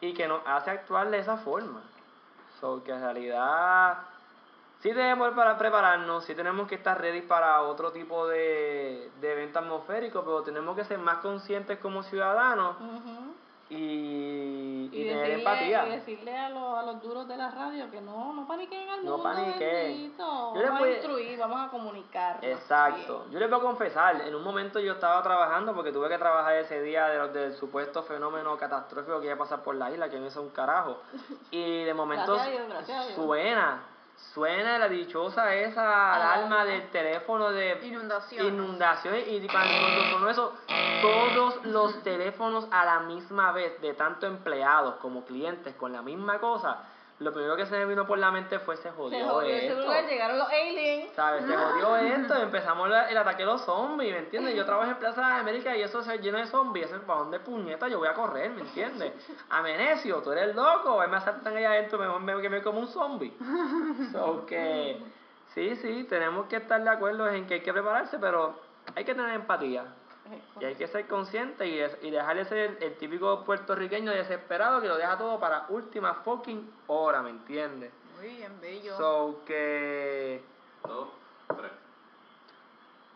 y 0.00 0.14
que 0.14 0.26
nos 0.26 0.40
hace 0.46 0.70
actuar 0.70 1.10
de 1.10 1.18
esa 1.18 1.36
forma. 1.36 1.82
So, 2.60 2.82
que 2.84 2.92
en 2.92 3.00
realidad 3.00 3.98
sí 4.80 4.90
tenemos 4.90 5.32
para 5.34 5.56
prepararnos, 5.56 6.24
sí 6.24 6.34
tenemos 6.34 6.68
que 6.68 6.74
estar 6.74 7.00
ready 7.00 7.22
para 7.22 7.62
otro 7.62 7.90
tipo 7.92 8.26
de, 8.26 9.10
de 9.20 9.32
evento 9.32 9.58
atmosférico, 9.58 10.22
pero 10.22 10.42
tenemos 10.42 10.76
que 10.76 10.84
ser 10.84 10.98
más 10.98 11.18
conscientes 11.18 11.78
como 11.78 12.02
ciudadanos 12.02 12.76
y, 13.70 14.59
decirle, 15.14 15.34
empatía. 15.38 15.86
y 15.86 15.90
decirle 15.90 16.36
a, 16.38 16.48
los, 16.50 16.78
a 16.78 16.82
los 16.82 17.02
duros 17.02 17.26
de 17.28 17.36
la 17.36 17.50
radio 17.50 17.90
que 17.90 18.00
no, 18.00 18.32
no 18.32 18.46
paniquen 18.46 18.88
al 18.88 19.04
No 19.04 19.12
mundo. 19.18 19.22
paniquen. 19.22 19.58
bendito. 19.60 20.54
Yo 20.54 20.60
les 20.60 20.64
Vamos 20.66 20.80
voy- 20.80 20.88
a 20.90 20.92
instruir, 20.92 21.38
vamos 21.38 21.60
a 21.60 21.70
comunicar. 21.70 22.38
Exacto. 22.42 23.26
Yo 23.30 23.38
les 23.38 23.50
voy 23.50 23.58
a 23.58 23.62
confesar, 23.62 24.20
en 24.20 24.34
un 24.34 24.42
momento 24.42 24.78
yo 24.80 24.92
estaba 24.92 25.22
trabajando 25.22 25.74
porque 25.74 25.92
tuve 25.92 26.08
que 26.08 26.18
trabajar 26.18 26.54
ese 26.56 26.80
día 26.82 27.06
de 27.08 27.18
los- 27.18 27.32
del 27.32 27.54
supuesto 27.54 28.02
fenómeno 28.02 28.56
catastrófico 28.56 29.18
que 29.20 29.26
iba 29.26 29.34
a 29.34 29.38
pasar 29.38 29.62
por 29.62 29.74
la 29.74 29.90
isla, 29.90 30.08
que 30.08 30.18
no 30.18 30.26
hizo 30.26 30.40
un 30.42 30.50
carajo. 30.50 30.98
Y 31.50 31.84
de 31.84 31.94
momento 31.94 32.34
Gracias 32.34 32.52
Dios, 32.56 32.68
gracias 32.68 33.06
suena, 33.14 33.82
suena 34.34 34.78
la 34.78 34.88
dichosa 34.88 35.54
esa 35.54 36.14
alarma 36.14 36.64
del 36.64 36.88
teléfono 36.90 37.50
de 37.50 37.78
Inundación. 37.82 38.46
inundación 38.46 39.16
y 39.16 39.46
cuando 39.48 39.72
cuando 39.80 40.10
sonó 40.10 40.30
eso, 40.30 40.54
todos 41.02 41.64
los 41.64 42.02
teléfonos 42.02 42.68
a 42.70 42.84
la 42.84 43.00
misma 43.00 43.52
vez, 43.52 43.80
de 43.80 43.94
tanto 43.94 44.26
empleados 44.26 44.96
como 44.96 45.24
clientes 45.24 45.74
con 45.74 45.92
la 45.92 46.02
misma 46.02 46.38
cosa, 46.38 46.84
lo 47.20 47.32
primero 47.32 47.54
que 47.54 47.66
se 47.66 47.76
me 47.78 47.84
vino 47.84 48.06
por 48.06 48.18
la 48.18 48.30
mente 48.30 48.58
fue 48.58 48.76
se 48.78 48.90
jodió, 48.90 49.18
Se 49.18 49.24
jodió 49.24 49.48
el 49.54 49.60
esto. 49.60 49.74
celular, 49.82 50.06
llegaron 50.06 50.38
los 50.38 50.48
aliens. 50.48 51.12
¿Sabes? 51.14 51.44
Se 51.44 51.54
jodió 51.56 51.96
esto, 52.16 52.34
empezamos 52.34 52.88
la- 52.88 53.08
el 53.10 53.16
ataque 53.18 53.42
de 53.42 53.46
los 53.46 53.60
zombies, 53.64 54.12
¿me 54.12 54.18
entiendes? 54.20 54.54
Yo 54.56 54.64
trabajo 54.64 54.90
en 54.90 54.96
Plaza 54.96 55.20
de 55.20 55.28
las 55.28 55.40
Américas 55.40 55.76
y 55.76 55.82
eso 55.82 56.02
se 56.02 56.18
lleno 56.18 56.38
de 56.38 56.46
zombies, 56.46 56.86
eso 56.86 56.96
es 56.96 57.02
para 57.02 57.18
dónde 57.20 57.38
puñeta 57.40 57.88
yo 57.88 57.98
voy 57.98 58.08
a 58.08 58.14
correr, 58.14 58.50
¿me 58.50 58.62
entiendes? 58.62 59.12
Amenecio, 59.50 60.16
tú 60.22 60.32
eres 60.32 60.54
loco, 60.56 61.00
ahí 61.00 61.08
me 61.10 61.18
asaltan 61.18 61.56
allá 61.56 61.70
adentro, 61.70 61.98
mejor 61.98 62.20
me 62.20 62.40
que 62.40 62.48
me 62.48 62.62
como 62.62 62.80
un 62.80 62.88
zombie. 62.88 63.32
So 64.12 64.46
que, 64.46 64.98
sí, 65.54 65.76
sí, 65.76 66.04
tenemos 66.08 66.46
que 66.46 66.56
estar 66.56 66.82
de 66.82 66.90
acuerdo 66.90 67.28
en 67.28 67.46
que 67.46 67.54
hay 67.54 67.60
que 67.60 67.72
prepararse, 67.72 68.18
pero 68.18 68.58
hay 68.96 69.04
que 69.04 69.14
tener 69.14 69.34
empatía. 69.34 69.84
Y 70.60 70.64
hay 70.64 70.74
que 70.74 70.86
ser 70.88 71.06
consciente 71.08 71.66
y, 71.66 71.78
es- 71.80 71.96
y 72.02 72.10
dejar 72.10 72.36
de 72.36 72.44
ser 72.44 72.58
el, 72.58 72.82
el 72.82 72.94
típico 72.96 73.44
puertorriqueño 73.44 74.12
desesperado 74.12 74.80
que 74.80 74.88
lo 74.88 74.96
deja 74.96 75.16
todo 75.18 75.38
para 75.40 75.66
última 75.68 76.14
fucking 76.14 76.70
hora, 76.86 77.22
¿me 77.22 77.30
entiendes? 77.30 77.92
Muy 78.16 78.28
bien, 78.36 78.60
bello. 78.60 78.96
So 78.96 79.42
que 79.46 80.42
Dos, 80.86 81.08
tres. 81.56 81.70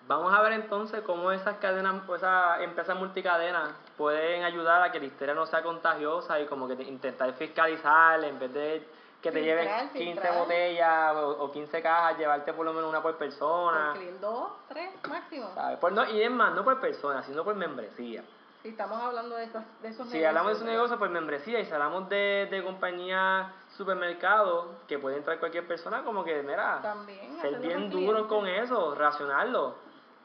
vamos 0.09 0.33
a 0.35 0.41
ver 0.43 0.53
entonces 0.53 1.03
cómo 1.03 1.31
esas 1.33 1.57
cadenas, 1.59 2.03
esas 2.17 2.61
empresas 2.61 2.97
multicadenas 2.99 3.71
pueden 3.97 4.45
ayudar 4.45 4.83
a 4.83 4.91
que 4.93 4.99
la 5.01 5.07
histeria 5.07 5.35
no 5.35 5.47
sea 5.47 5.63
contagiosa 5.63 6.41
y 6.41 6.47
como 6.47 6.69
que 6.69 6.77
te- 6.77 6.83
intentar 6.85 7.33
fiscalizar 7.35 8.23
en 8.25 8.39
vez 8.39 8.53
de 8.53 8.77
que 9.25 9.33
te 9.33 9.43
lleves 9.43 9.67
15 9.93 9.99
filtrar. 9.99 10.39
botellas 10.39 11.17
o, 11.17 11.45
o 11.45 11.51
15 11.51 11.83
cajas, 11.83 12.19
llevarte 12.19 12.53
por 12.53 12.67
lo 12.67 12.75
menos 12.75 12.91
una 12.91 13.03
por 13.03 13.17
persona. 13.17 13.95
El 13.97 14.21
dos, 14.21 14.53
tres 14.69 14.91
máximo. 15.09 15.51
¿sabes? 15.55 15.79
Por 15.79 15.93
no, 15.93 16.09
y 16.11 16.23
es 16.23 16.31
más, 16.31 16.55
no 16.55 16.63
por 16.63 16.79
persona, 16.79 17.23
sino 17.23 17.43
por 17.43 17.55
membresía. 17.55 18.23
Si 18.63 18.69
estamos 18.69 19.03
hablando 19.03 19.37
de, 19.37 19.45
esas, 19.45 19.65
de 19.83 19.89
esos 19.89 20.09
Si 20.09 20.25
hablamos 20.25 20.53
de 20.53 20.59
su 20.59 20.65
¿verdad? 20.65 20.75
negocio, 20.75 20.99
pues 20.99 21.11
membresía. 21.11 21.61
Y 21.61 21.65
si 21.67 21.73
hablamos 21.73 22.09
de, 22.09 22.49
de 22.51 22.63
compañías, 22.65 23.47
supermercados, 23.77 24.67
que 24.87 24.99
puede 24.99 25.17
entrar 25.19 25.39
cualquier 25.39 25.67
persona, 25.67 26.03
como 26.03 26.23
que, 26.25 26.43
mira, 26.43 26.81
También, 26.83 27.41
ser 27.41 27.59
bien 27.61 27.91
duro 27.91 28.29
con 28.29 28.47
eso, 28.47 28.95
racionarlo. 28.95 29.75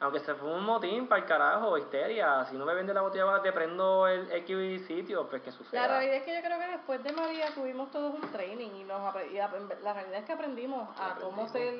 Aunque 0.01 0.19
se 0.21 0.33
fue 0.35 0.49
un 0.53 0.63
motín 0.63 1.07
para 1.07 1.21
el 1.21 1.27
carajo, 1.27 1.77
histeria. 1.77 2.45
Si 2.45 2.55
no 2.57 2.65
me 2.65 2.73
vende 2.73 2.93
la 2.93 3.01
botella, 3.01 3.41
te 3.41 3.51
prendo 3.51 4.07
el 4.07 4.31
X 4.31 4.87
sitio, 4.87 5.27
pues 5.27 5.41
que 5.41 5.51
La 5.51 5.57
suceda. 5.57 5.87
realidad 5.87 6.15
es 6.15 6.23
que 6.23 6.35
yo 6.35 6.41
creo 6.41 6.57
que 6.57 6.67
después 6.67 7.03
de 7.03 7.11
María 7.11 7.53
tuvimos 7.53 7.91
todos 7.91 8.13
un 8.13 8.31
training 8.31 8.69
y, 8.75 8.83
nos 8.85 9.13
y 9.29 9.35
la 9.35 9.93
realidad 9.93 10.19
es 10.19 10.25
que 10.25 10.33
aprendimos 10.33 10.87
a 10.97 11.15
cómo 11.15 11.49
ser 11.49 11.73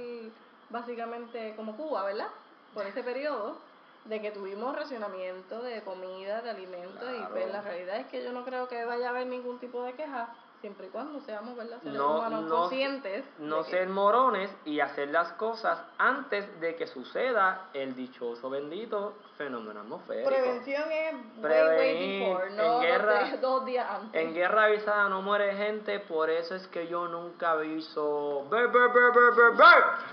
básicamente 0.69 1.55
como 1.55 1.75
Cuba, 1.77 2.03
¿verdad? 2.03 2.27
Por 2.73 2.85
ese 2.85 3.03
periodo 3.03 3.57
de 4.05 4.21
que 4.21 4.31
tuvimos 4.31 4.75
racionamiento 4.75 5.61
de 5.61 5.81
comida, 5.83 6.41
de 6.41 6.49
alimentos 6.49 7.09
y 7.17 7.23
pues 7.31 7.51
la 7.51 7.61
realidad 7.61 7.97
es 7.97 8.07
que 8.07 8.23
yo 8.23 8.31
no 8.31 8.43
creo 8.43 8.67
que 8.67 8.83
vaya 8.85 9.07
a 9.07 9.09
haber 9.09 9.27
ningún 9.27 9.59
tipo 9.59 9.83
de 9.83 9.93
queja 9.93 10.29
siempre 10.61 10.87
y 10.87 10.89
cuando 10.89 11.19
seamos, 11.21 11.55
¿verdad? 11.55 11.79
Seres 11.81 11.97
No, 11.97 12.17
humanos 12.17 12.43
no- 12.43 12.55
conscientes. 12.55 13.23
no 13.39 13.63
que- 13.63 13.71
ser 13.71 13.87
morones 13.89 14.49
y 14.65 14.79
hacer 14.81 15.07
las 15.09 15.31
cosas 15.33 15.81
antes 15.97 16.59
de 16.59 16.75
que 16.75 16.85
suceda 16.87 17.69
el 17.73 17.95
dichoso 17.95 18.49
bendito 18.49 19.13
fenómeno 19.37 19.79
atmosférico. 19.81 20.29
Prevención 20.29 20.91
es 20.91 21.13
way, 21.13 21.21
way 21.23 21.41
Prevenir 21.41 22.27
before, 22.27 22.47
en 22.49 22.57
no 22.57 22.63
dos 22.63 22.81
guerra- 22.81 23.23
días- 23.23 23.41
dos 23.41 23.65
días 23.65 23.89
antes. 23.89 24.21
En 24.21 24.33
guerra 24.33 24.63
avisada 24.65 25.07
no 25.09 25.21
muere 25.21 25.55
gente, 25.55 25.99
por 26.01 26.29
eso 26.29 26.55
es 26.55 26.67
que 26.67 26.87
yo 26.87 27.07
nunca 27.07 27.51
aviso. 27.51 28.45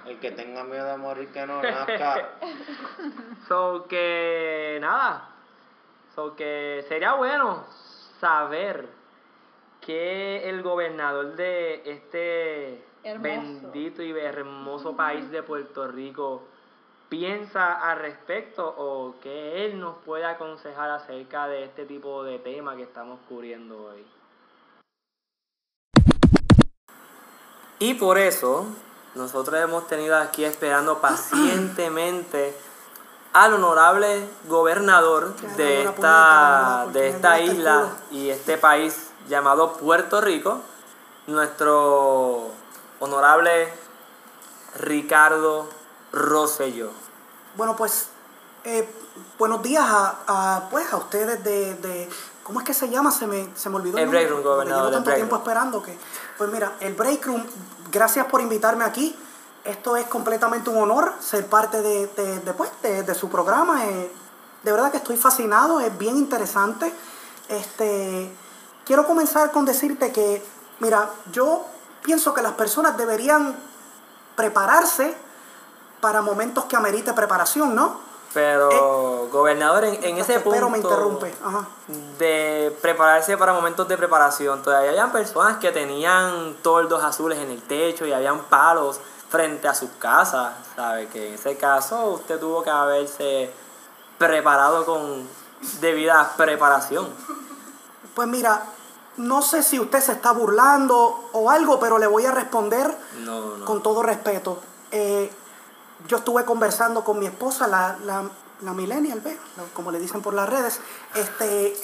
El 0.06 0.18
que 0.20 0.30
tenga 0.30 0.62
miedo 0.64 0.86
de 0.86 0.96
morir 0.96 1.32
que 1.32 1.46
no 1.46 1.60
nazca. 1.62 2.28
So 3.48 3.86
que 3.88 4.78
nada. 4.80 5.30
So 6.14 6.34
que 6.36 6.84
sería 6.88 7.14
bueno 7.14 7.64
saber 8.20 8.88
que 9.86 10.50
el 10.50 10.62
gobernador 10.62 11.36
de 11.36 11.80
este 11.86 12.84
Hermoso. 13.04 13.22
bendito 13.22 14.02
y 14.02 14.10
hermoso 14.18 14.96
país 14.96 15.30
de 15.30 15.44
Puerto 15.44 15.86
Rico 15.86 16.42
piensa 17.08 17.88
al 17.88 18.00
respecto 18.00 18.66
o 18.66 19.14
que 19.22 19.64
él 19.64 19.78
nos 19.78 19.98
puede 19.98 20.24
aconsejar 20.24 20.90
acerca 20.90 21.46
de 21.46 21.62
este 21.62 21.86
tipo 21.86 22.24
de 22.24 22.40
tema 22.40 22.74
que 22.74 22.82
estamos 22.82 23.20
cubriendo 23.28 23.80
hoy. 23.84 24.04
Y 27.78 27.94
por 27.94 28.18
eso 28.18 28.66
nosotros 29.14 29.60
hemos 29.60 29.86
tenido 29.86 30.16
aquí 30.16 30.44
esperando 30.44 30.98
pacientemente 31.00 32.56
al 33.32 33.54
honorable 33.54 34.26
gobernador 34.48 35.36
de 35.56 35.84
esta, 35.84 36.88
de 36.92 37.08
esta 37.08 37.40
isla 37.40 37.96
y 38.10 38.30
este 38.30 38.56
país 38.56 39.12
llamado 39.28 39.74
Puerto 39.74 40.20
Rico, 40.20 40.60
nuestro 41.26 42.50
honorable 43.00 43.72
Ricardo 44.78 45.68
Rosselló. 46.12 46.90
Bueno, 47.56 47.76
pues, 47.76 48.08
eh, 48.64 48.88
buenos 49.38 49.62
días 49.62 49.84
a, 49.86 50.16
a, 50.26 50.68
pues, 50.70 50.92
a 50.92 50.96
ustedes 50.96 51.42
de, 51.42 51.74
de- 51.74 52.08
¿Cómo 52.42 52.60
es 52.60 52.66
que 52.66 52.74
se 52.74 52.88
llama? 52.88 53.10
Se 53.10 53.26
me, 53.26 53.48
se 53.56 53.68
me 53.70 53.76
olvidó. 53.76 53.98
El 53.98 54.08
Break 54.08 54.30
Room, 54.30 54.42
gobernador, 54.44 54.84
Llevo 54.84 54.92
tanto 54.92 55.06
Break 55.06 55.16
tiempo 55.16 55.34
Room. 55.36 55.42
esperando 55.42 55.82
que... 55.82 55.98
Pues 56.38 56.48
mira, 56.50 56.74
el 56.78 56.94
Break 56.94 57.26
Room, 57.26 57.44
gracias 57.90 58.26
por 58.26 58.40
invitarme 58.40 58.84
aquí. 58.84 59.16
Esto 59.64 59.96
es 59.96 60.06
completamente 60.06 60.70
un 60.70 60.76
honor 60.78 61.12
ser 61.18 61.46
parte 61.46 61.82
de, 61.82 62.06
de, 62.06 62.38
de, 62.40 62.54
pues, 62.54 62.70
de- 62.82 63.02
de 63.02 63.14
su 63.16 63.28
programa. 63.28 63.84
eh, 63.86 64.12
de 64.62 64.72
verdad 64.72 64.90
que 64.92 64.98
estoy 64.98 65.16
fascinado, 65.16 65.80
es 65.80 65.96
bien 65.98 66.16
interesante. 66.16 66.92
Este, 67.48 68.30
quiero 68.86 69.06
comenzar 69.06 69.50
con 69.50 69.66
decirte 69.66 70.12
que, 70.12 70.42
mira, 70.78 71.10
yo 71.32 71.66
pienso 72.02 72.32
que 72.32 72.40
las 72.40 72.52
personas 72.52 72.96
deberían 72.96 73.56
prepararse 74.36 75.14
para 76.00 76.22
momentos 76.22 76.64
que 76.64 76.76
amerite 76.76 77.12
preparación, 77.12 77.74
¿no? 77.74 78.06
Pero, 78.32 79.28
gobernador, 79.32 79.84
en, 79.84 80.04
en 80.04 80.18
ese 80.18 80.34
punto 80.34 80.50
Pero 80.50 80.70
me 80.70 80.78
interrumpe. 80.78 81.34
Ajá. 81.42 81.66
de 82.18 82.76
prepararse 82.82 83.36
para 83.36 83.52
momentos 83.52 83.88
de 83.88 83.96
preparación, 83.96 84.62
todavía 84.62 84.90
habían 84.90 85.10
personas 85.10 85.56
que 85.56 85.72
tenían 85.72 86.54
toldos 86.62 87.02
azules 87.02 87.38
en 87.38 87.50
el 87.50 87.62
techo 87.62 88.04
y 88.04 88.12
habían 88.12 88.40
palos 88.44 89.00
frente 89.30 89.68
a 89.68 89.74
sus 89.74 89.90
casas, 89.98 90.52
¿sabe? 90.76 91.08
Que 91.08 91.28
en 91.28 91.34
ese 91.34 91.56
caso 91.56 92.04
usted 92.06 92.38
tuvo 92.38 92.62
que 92.62 92.70
haberse 92.70 93.50
preparado 94.18 94.84
con 94.84 95.26
debida 95.80 96.34
preparación. 96.36 97.08
Pues 98.14 98.28
mira, 98.28 98.62
no 99.16 99.42
sé 99.42 99.62
si 99.62 99.78
usted 99.80 100.00
se 100.00 100.12
está 100.12 100.32
burlando 100.32 101.28
o 101.32 101.50
algo, 101.50 101.78
pero 101.80 101.98
le 101.98 102.06
voy 102.06 102.26
a 102.26 102.32
responder 102.32 102.94
No, 103.24 103.56
no. 103.56 103.64
con 103.64 103.82
todo 103.82 104.02
respeto. 104.02 104.60
Eh, 104.90 105.30
yo 106.08 106.18
estuve 106.18 106.44
conversando 106.44 107.02
con 107.04 107.18
mi 107.18 107.26
esposa, 107.26 107.66
la, 107.66 107.96
la, 108.04 108.24
la 108.60 108.72
millennial, 108.72 109.22
como 109.74 109.90
le 109.90 109.98
dicen 109.98 110.20
por 110.22 110.34
las 110.34 110.48
redes. 110.48 110.80
Este, 111.14 111.74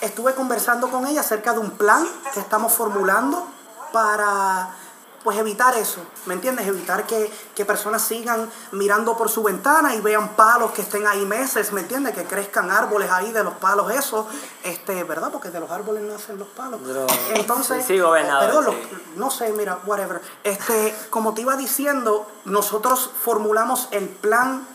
estuve 0.00 0.34
conversando 0.34 0.90
con 0.90 1.06
ella 1.06 1.20
acerca 1.20 1.52
de 1.52 1.60
un 1.60 1.70
plan 1.72 2.06
que 2.34 2.40
estamos 2.40 2.72
formulando 2.72 3.46
para 3.92 4.68
pues 5.24 5.36
evitar 5.36 5.76
eso, 5.76 6.00
¿me 6.26 6.34
entiendes? 6.34 6.66
Evitar 6.66 7.06
que, 7.06 7.30
que 7.54 7.64
personas 7.64 8.02
sigan 8.02 8.48
mirando 8.72 9.16
por 9.16 9.28
su 9.28 9.42
ventana 9.42 9.94
y 9.94 10.00
vean 10.00 10.30
palos 10.36 10.70
que 10.72 10.82
estén 10.82 11.06
ahí 11.06 11.26
meses, 11.26 11.72
¿me 11.72 11.80
entiendes? 11.80 12.14
Que 12.14 12.24
crezcan 12.24 12.70
árboles 12.70 13.10
ahí 13.10 13.32
de 13.32 13.42
los 13.44 13.54
palos 13.54 13.90
esos, 13.90 14.26
este, 14.62 15.02
¿verdad? 15.04 15.30
Porque 15.32 15.50
de 15.50 15.58
los 15.60 15.70
árboles 15.70 16.02
nacen 16.04 16.38
los 16.38 16.48
palos. 16.48 16.80
Pero- 16.86 17.06
Entonces, 17.34 17.84
sí, 17.84 17.98
gobernador, 17.98 18.64
los- 18.64 18.74
sí. 18.74 19.02
no 19.16 19.30
sé, 19.30 19.52
mira, 19.52 19.78
whatever. 19.86 20.20
Este, 20.44 20.94
como 21.10 21.34
te 21.34 21.42
iba 21.42 21.56
diciendo, 21.56 22.26
nosotros 22.44 23.10
formulamos 23.22 23.88
el 23.90 24.08
plan 24.08 24.66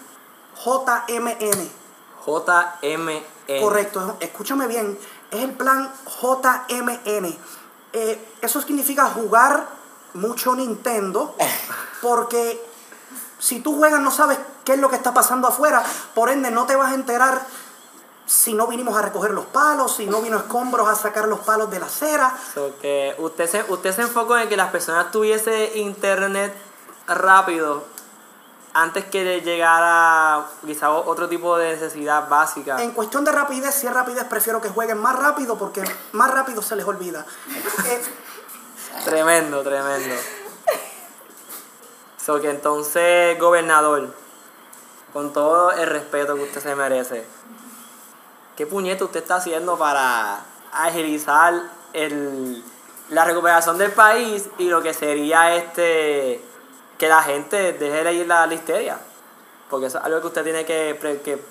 JMN. 0.63 1.69
JMN. 2.25 3.23
Correcto, 3.61 4.17
escúchame 4.19 4.67
bien, 4.67 4.97
es 5.31 5.41
el 5.41 5.51
plan 5.53 5.91
JMN. 6.21 7.37
Eh, 7.93 8.25
eso 8.41 8.61
significa 8.61 9.05
jugar 9.05 9.67
mucho 10.13 10.55
Nintendo, 10.55 11.35
porque 12.01 12.63
si 13.39 13.59
tú 13.59 13.75
juegas 13.77 13.99
no 14.01 14.11
sabes 14.11 14.37
qué 14.63 14.73
es 14.73 14.79
lo 14.79 14.89
que 14.89 14.95
está 14.95 15.13
pasando 15.13 15.47
afuera, 15.47 15.83
por 16.13 16.29
ende 16.29 16.51
no 16.51 16.65
te 16.65 16.75
vas 16.75 16.91
a 16.91 16.95
enterar 16.95 17.45
si 18.25 18.53
no 18.53 18.67
vinimos 18.67 18.95
a 18.95 19.01
recoger 19.01 19.31
los 19.31 19.45
palos, 19.45 19.95
si 19.97 20.05
no 20.05 20.21
vino 20.21 20.37
escombros 20.37 20.87
a 20.87 20.95
sacar 20.95 21.27
los 21.27 21.39
palos 21.39 21.69
de 21.69 21.79
la 21.79 21.87
acera. 21.87 22.33
So 22.53 22.73
que 22.81 23.13
usted 23.19 23.49
se, 23.49 23.65
usted 23.69 23.93
se 23.93 24.01
enfocó 24.03 24.37
en 24.37 24.47
que 24.47 24.55
las 24.55 24.71
personas 24.71 25.11
tuviese 25.11 25.77
internet 25.77 26.55
rápido 27.07 27.83
antes 28.75 29.05
que 29.05 29.23
le 29.23 29.41
llegara 29.41 30.45
quizá 30.65 30.89
o- 30.89 31.07
otro 31.09 31.27
tipo 31.29 31.57
de 31.57 31.73
necesidad 31.73 32.27
básica. 32.29 32.81
En 32.81 32.91
cuestión 32.91 33.23
de 33.23 33.31
rapidez, 33.31 33.75
si 33.75 33.85
es 33.87 33.93
rapidez, 33.93 34.23
prefiero 34.23 34.61
que 34.61 34.69
jueguen 34.69 34.97
más 34.99 35.15
rápido 35.17 35.57
porque 35.57 35.83
más 36.13 36.31
rápido 36.31 36.61
se 36.61 36.75
les 36.75 36.85
olvida. 36.85 37.25
Eh, 37.85 38.03
Tremendo, 39.05 39.63
tremendo. 39.63 40.15
So 42.17 42.39
que 42.39 42.49
entonces, 42.49 43.37
gobernador, 43.39 44.13
con 45.11 45.33
todo 45.33 45.71
el 45.71 45.87
respeto 45.89 46.35
que 46.35 46.43
usted 46.43 46.61
se 46.61 46.75
merece, 46.75 47.25
¿qué 48.55 48.65
puñete 48.65 49.03
usted 49.03 49.21
está 49.21 49.35
haciendo 49.35 49.77
para 49.77 50.39
agilizar 50.71 51.53
el, 51.91 52.63
la 53.09 53.25
recuperación 53.25 53.77
del 53.77 53.91
país 53.91 54.47
y 54.57 54.69
lo 54.69 54.81
que 54.81 54.93
sería 54.93 55.55
este 55.55 56.43
que 56.97 57.09
la 57.09 57.21
gente 57.23 57.73
deje 57.73 58.03
de 58.03 58.13
ir 58.13 58.27
la, 58.27 58.47
la 58.47 58.53
histeria? 58.53 58.99
Porque 59.69 59.87
eso 59.87 59.97
es 59.97 60.05
algo 60.05 60.21
que 60.21 60.27
usted 60.27 60.43
tiene 60.43 60.65
que, 60.65 60.95
pre- 60.99 61.21
que, 61.21 61.43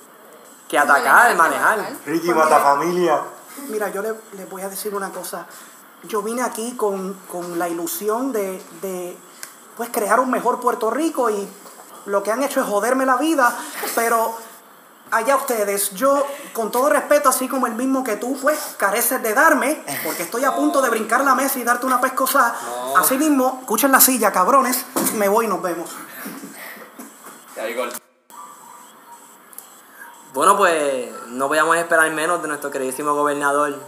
que 0.68 0.78
atacar, 0.78 1.34
manejar. 1.36 1.86
Ricky 2.06 2.32
mata 2.32 2.60
familia. 2.60 3.20
Mira, 3.68 3.90
yo 3.90 4.00
le, 4.00 4.14
les 4.32 4.48
voy 4.48 4.62
a 4.62 4.70
decir 4.70 4.94
una 4.94 5.10
cosa. 5.10 5.44
Yo 6.04 6.22
vine 6.22 6.42
aquí 6.42 6.72
con, 6.76 7.14
con 7.30 7.58
la 7.58 7.68
ilusión 7.68 8.32
de, 8.32 8.62
de, 8.80 9.16
pues, 9.76 9.90
crear 9.90 10.20
un 10.20 10.30
mejor 10.30 10.60
Puerto 10.60 10.90
Rico 10.90 11.30
y 11.30 11.48
lo 12.06 12.22
que 12.22 12.32
han 12.32 12.42
hecho 12.42 12.60
es 12.60 12.66
joderme 12.66 13.06
la 13.06 13.16
vida, 13.16 13.56
pero 13.94 14.34
allá 15.12 15.36
ustedes, 15.36 15.90
yo 15.90 16.26
con 16.52 16.70
todo 16.70 16.88
respeto, 16.88 17.28
así 17.28 17.46
como 17.46 17.66
el 17.66 17.74
mismo 17.74 18.02
que 18.02 18.16
tú, 18.16 18.36
pues 18.40 18.74
careces 18.78 19.22
de 19.22 19.34
darme, 19.34 19.84
porque 20.04 20.22
estoy 20.22 20.44
a 20.44 20.56
punto 20.56 20.80
de 20.82 20.90
brincar 20.90 21.22
la 21.22 21.34
mesa 21.34 21.58
y 21.58 21.64
darte 21.64 21.86
una 21.86 22.00
pescosa. 22.00 22.54
Así 22.96 23.16
mismo, 23.18 23.58
escuchen 23.60 23.92
la 23.92 24.00
silla, 24.00 24.32
cabrones, 24.32 24.84
me 25.14 25.28
voy 25.28 25.44
y 25.44 25.48
nos 25.48 25.62
vemos. 25.62 25.90
Bueno, 30.32 30.56
pues 30.56 31.10
no 31.28 31.46
podíamos 31.46 31.76
esperar 31.76 32.10
menos 32.10 32.40
de 32.40 32.48
nuestro 32.48 32.70
queridísimo 32.70 33.14
gobernador 33.14 33.78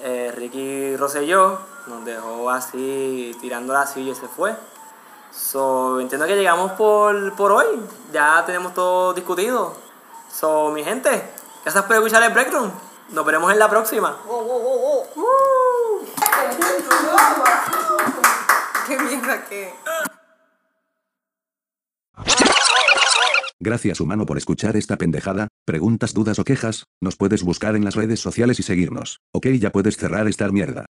eh, 0.00 0.32
Ricky 0.34 0.96
Rosselló. 0.96 1.58
Nos 1.86 2.04
dejó 2.04 2.50
así 2.50 3.36
tirando 3.40 3.72
la 3.72 3.86
silla 3.86 4.12
y 4.12 4.14
se 4.14 4.28
fue. 4.28 4.54
So, 5.30 6.00
entiendo 6.00 6.26
que 6.26 6.34
llegamos 6.34 6.72
por, 6.72 7.34
por 7.34 7.52
hoy. 7.52 7.80
Ya 8.12 8.42
tenemos 8.44 8.74
todo 8.74 9.14
discutido. 9.14 9.74
So, 10.32 10.70
mi 10.70 10.82
gente, 10.82 11.30
gracias 11.62 11.84
por 11.84 11.96
escuchar 11.96 12.22
el 12.22 12.32
Break 12.32 12.52
Room. 12.52 12.70
Nos 13.10 13.24
veremos 13.24 13.52
en 13.52 13.58
la 13.58 13.68
próxima. 13.70 14.16
Qué 18.86 18.98
mierda 18.98 19.44
que. 19.44 19.74
Gracias 23.60 24.00
humano 24.00 24.26
por 24.26 24.36
escuchar 24.36 24.76
esta 24.76 24.98
pendejada, 24.98 25.48
preguntas, 25.64 26.12
dudas 26.12 26.38
o 26.38 26.44
quejas, 26.44 26.84
nos 27.00 27.16
puedes 27.16 27.42
buscar 27.42 27.74
en 27.74 27.84
las 27.84 27.94
redes 27.94 28.20
sociales 28.20 28.60
y 28.60 28.62
seguirnos. 28.62 29.20
Ok 29.32 29.48
ya 29.58 29.72
puedes 29.72 29.96
cerrar 29.96 30.28
esta 30.28 30.48
mierda. 30.50 30.86